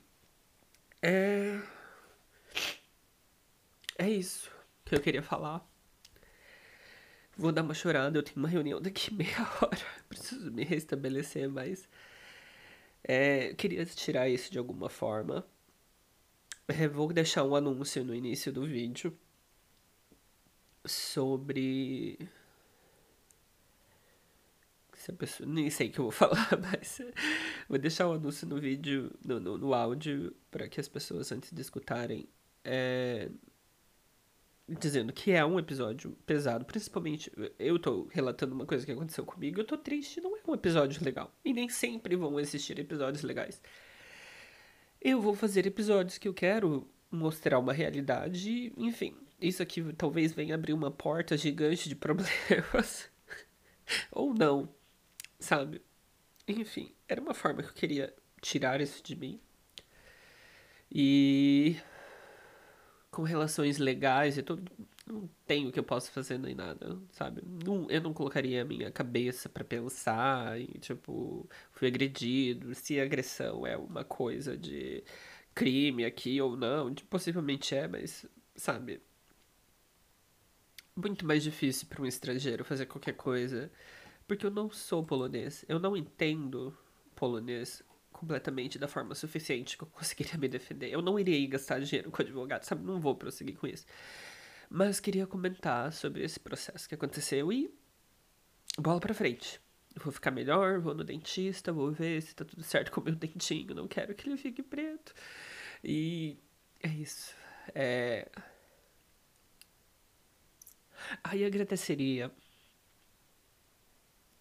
É. 1.01 1.61
É 3.97 4.11
isso 4.11 4.51
que 4.85 4.95
eu 4.95 5.01
queria 5.01 5.23
falar. 5.23 5.65
Vou 7.37 7.53
dar 7.53 7.63
uma 7.63 7.75
chorada, 7.75 8.17
eu 8.19 8.23
tenho 8.23 8.39
uma 8.39 8.49
reunião 8.49 8.81
daqui 8.81 9.13
meia 9.15 9.41
hora. 9.61 9.87
Preciso 10.09 10.51
me 10.51 10.65
restabelecer, 10.65 11.49
mas. 11.49 11.89
É, 13.07 13.51
eu 13.51 13.57
queria 13.57 13.85
tirar 13.87 14.29
isso 14.29 14.51
de 14.51 14.59
alguma 14.59 14.89
forma. 14.89 15.47
É, 16.67 16.89
vou 16.89 17.13
deixar 17.13 17.45
um 17.45 17.55
anúncio 17.55 18.03
no 18.05 18.15
início 18.15 18.51
do 18.51 18.67
vídeo 18.67 19.17
sobre. 20.85 22.19
Se 24.95 25.11
a 25.11 25.15
pessoa... 25.15 25.49
Nem 25.49 25.69
sei 25.71 25.89
o 25.89 25.93
que 25.93 25.99
eu 25.99 26.05
vou 26.05 26.13
falar, 26.13 26.49
mas 26.61 27.01
vou 27.69 27.79
deixar 27.79 28.09
o 28.09 28.13
anúncio 28.13 28.47
no 28.47 28.59
vídeo, 28.59 29.11
no, 29.25 29.39
no, 29.39 29.59
no 29.59 29.75
áudio, 29.75 30.35
para 30.51 30.69
que 30.69 30.81
as 30.81 30.89
pessoas, 30.89 31.31
antes 31.31 31.53
de 31.53 31.61
escutarem, 31.61 32.29
é... 32.65 33.31
dizendo 34.69 35.13
que 35.13 35.33
é 35.33 35.45
um 35.45 35.59
episódio 35.59 36.13
pesado. 36.25 36.65
Principalmente, 36.65 37.31
eu 37.59 37.79
tô 37.79 38.09
relatando 38.11 38.55
uma 38.55 38.67
coisa 38.67 38.87
que 38.87 38.93
aconteceu 38.93 39.25
comigo, 39.27 39.61
eu 39.61 39.67
tô 39.67 39.77
triste, 39.77 40.21
não 40.21 40.37
é 40.37 40.41
um 40.47 40.55
episódio 40.55 41.05
legal. 41.05 41.35
E 41.45 41.53
nem 41.53 41.69
sempre 41.69 42.17
vão 42.17 42.41
existir 42.41 42.79
episódios 42.79 43.23
legais. 43.23 43.61
eu 45.01 45.21
vou 45.21 45.35
fazer 45.35 45.67
episódios 45.67 46.19
que 46.19 46.29
eu 46.29 46.35
quero 46.35 46.89
mostrar 47.11 47.59
uma 47.59 47.73
realidade, 47.73 48.73
enfim. 48.77 49.24
Isso 49.45 49.63
aqui 49.63 49.83
talvez 49.95 50.33
venha 50.33 50.55
abrir 50.55 50.73
uma 50.73 50.91
porta 50.91 51.37
gigante 51.37 51.89
de 51.89 51.95
problemas. 51.97 53.11
Ou 54.11 54.33
não, 54.35 54.69
sabe? 55.39 55.83
Enfim, 56.49 56.95
era 57.09 57.21
uma 57.21 57.35
forma 57.35 57.63
que 57.63 57.69
eu 57.69 57.75
queria 57.75 58.15
tirar 58.41 58.81
isso 58.81 59.03
de 59.03 59.17
mim. 59.17 59.41
E 60.91 61.77
com 63.11 63.23
relações 63.23 63.79
legais 63.79 64.37
e 64.39 64.43
tudo, 64.43 64.71
não 65.07 65.29
tenho 65.47 65.69
o 65.69 65.73
que 65.73 65.79
eu 65.79 65.85
possa 65.85 66.11
fazer 66.11 66.39
nem 66.39 66.55
nada, 66.55 66.99
sabe? 67.13 67.43
Não, 67.65 67.89
eu 67.91 68.01
não 68.01 68.13
colocaria 68.13 68.63
a 68.63 68.65
minha 68.65 68.91
cabeça 68.91 69.49
para 69.49 69.63
pensar 69.65 70.61
e, 70.61 70.67
tipo, 70.79 71.49
fui 71.73 71.89
agredido, 71.89 72.75
se 72.75 72.99
agressão 73.01 73.67
é 73.67 73.77
uma 73.77 74.05
coisa 74.05 74.57
de 74.57 75.05
crime 75.55 76.05
aqui 76.05 76.41
ou 76.41 76.57
não, 76.57 76.93
possivelmente 77.09 77.75
é, 77.75 77.87
mas, 77.87 78.27
sabe? 78.57 79.01
Muito 80.97 81.27
mais 81.27 81.43
difícil 81.43 81.89
para 81.89 82.03
um 82.03 82.07
estrangeiro 82.07 82.65
fazer 82.65 82.87
qualquer 82.87 83.15
coisa, 83.15 83.71
porque 84.29 84.47
eu 84.47 84.51
não 84.51 84.71
sou 84.71 85.05
polonês, 85.05 85.65
eu 85.69 85.79
não 85.79 85.97
entendo 85.97 86.77
polonês 87.17 87.83
completamente 88.13 88.79
da 88.79 88.87
forma 88.87 89.15
suficiente 89.15 89.77
que 89.77 89.83
eu 89.85 89.89
conseguiria 89.89 90.39
me 90.39 90.49
defender. 90.49 90.91
Eu 90.91 91.03
não 91.03 91.19
irei 91.19 91.47
gastar 91.47 91.81
dinheiro 91.81 92.11
com 92.11 92.23
advogado, 92.23 92.65
sabe? 92.65 92.85
Não 92.85 93.01
vou 93.01 93.15
prosseguir 93.15 93.57
com 93.57 93.67
isso. 93.67 93.85
Mas 94.71 95.01
queria 95.01 95.27
comentar 95.27 95.93
sobre 95.93 96.25
esse 96.25 96.41
processo 96.41 96.89
que 96.89 96.95
aconteceu 96.95 97.53
e 97.53 97.73
bola 98.79 99.01
pra 99.01 99.15
frente. 99.15 99.61
Vou 99.97 100.13
ficar 100.13 100.31
melhor, 100.31 100.81
vou 100.81 100.95
no 100.95 101.05
dentista, 101.05 101.73
vou 101.73 101.93
ver 101.93 102.21
se 102.23 102.35
tá 102.35 102.45
tudo 102.45 102.63
certo 102.63 102.91
com 102.91 103.01
o 103.01 103.05
meu 103.05 103.15
dentinho. 103.15 103.75
Não 103.75 103.87
quero 103.87 104.15
que 104.15 104.29
ele 104.29 104.37
fique 104.37 104.63
preto. 104.63 105.15
E 105.83 106.37
é 106.83 106.89
isso. 106.89 107.35
É. 107.75 108.29
Aí 111.23 111.45
agradeceria 111.45 112.31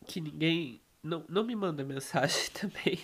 que 0.05 0.20
ninguém 0.22 0.82
não, 1.01 1.26
não 1.28 1.43
me 1.43 1.55
manda 1.55 1.84
mensagem 1.84 2.49
também. 2.53 2.99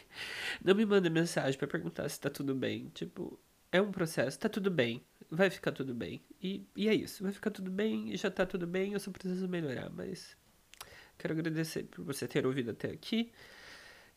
Não 0.64 0.76
me 0.76 0.86
manda 0.86 1.10
mensagem 1.10 1.57
para 1.57 1.68
perguntar 1.68 2.07
se 2.10 2.20
tá 2.20 2.30
tudo 2.30 2.55
bem. 2.55 2.89
Tipo, 2.93 3.39
é 3.72 3.82
um 3.82 3.91
processo, 3.91 4.39
tá 4.39 4.49
tudo 4.49 4.72
bem. 4.72 5.03
Vai 5.30 5.49
ficar 5.49 5.72
tudo 5.72 5.93
bem. 5.93 6.22
E, 6.41 6.66
e 6.76 6.89
é 6.89 6.93
isso, 6.93 7.24
vai 7.24 7.32
ficar 7.32 7.51
tudo 7.51 7.70
bem, 7.70 8.16
já 8.18 8.32
tá 8.32 8.45
tudo 8.45 8.66
bem, 8.66 8.93
eu 8.93 8.99
só 8.99 9.12
preciso 9.12 9.47
melhorar, 9.47 9.89
mas 9.91 10.36
quero 11.20 11.34
agradecer 11.34 11.84
por 11.84 12.03
você 12.03 12.28
ter 12.28 12.45
ouvido 12.47 12.72
até 12.72 12.89
aqui. 12.89 13.32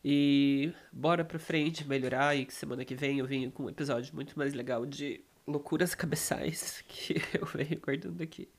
E 0.03 0.73
bora 0.91 1.23
pra 1.23 1.39
frente, 1.39 1.87
melhorar. 1.87 2.35
E 2.35 2.45
que 2.45 2.53
semana 2.53 2.83
que 2.83 2.95
vem 2.95 3.19
eu 3.19 3.25
venho 3.25 3.51
com 3.51 3.63
um 3.63 3.69
episódio 3.69 4.13
muito 4.13 4.37
mais 4.37 4.53
legal 4.53 4.85
de 4.85 5.23
loucuras 5.47 5.95
cabeçais 5.95 6.83
que 6.87 7.15
eu 7.33 7.45
venho 7.45 7.79
guardando 7.79 8.21
aqui. 8.21 8.49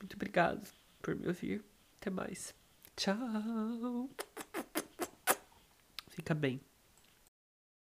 Muito 0.00 0.14
obrigado 0.14 0.66
por 1.02 1.14
me 1.14 1.28
ouvir. 1.28 1.62
Até 2.00 2.10
mais. 2.10 2.54
Tchau. 2.96 4.08
Fica 6.08 6.34
bem. 6.34 6.60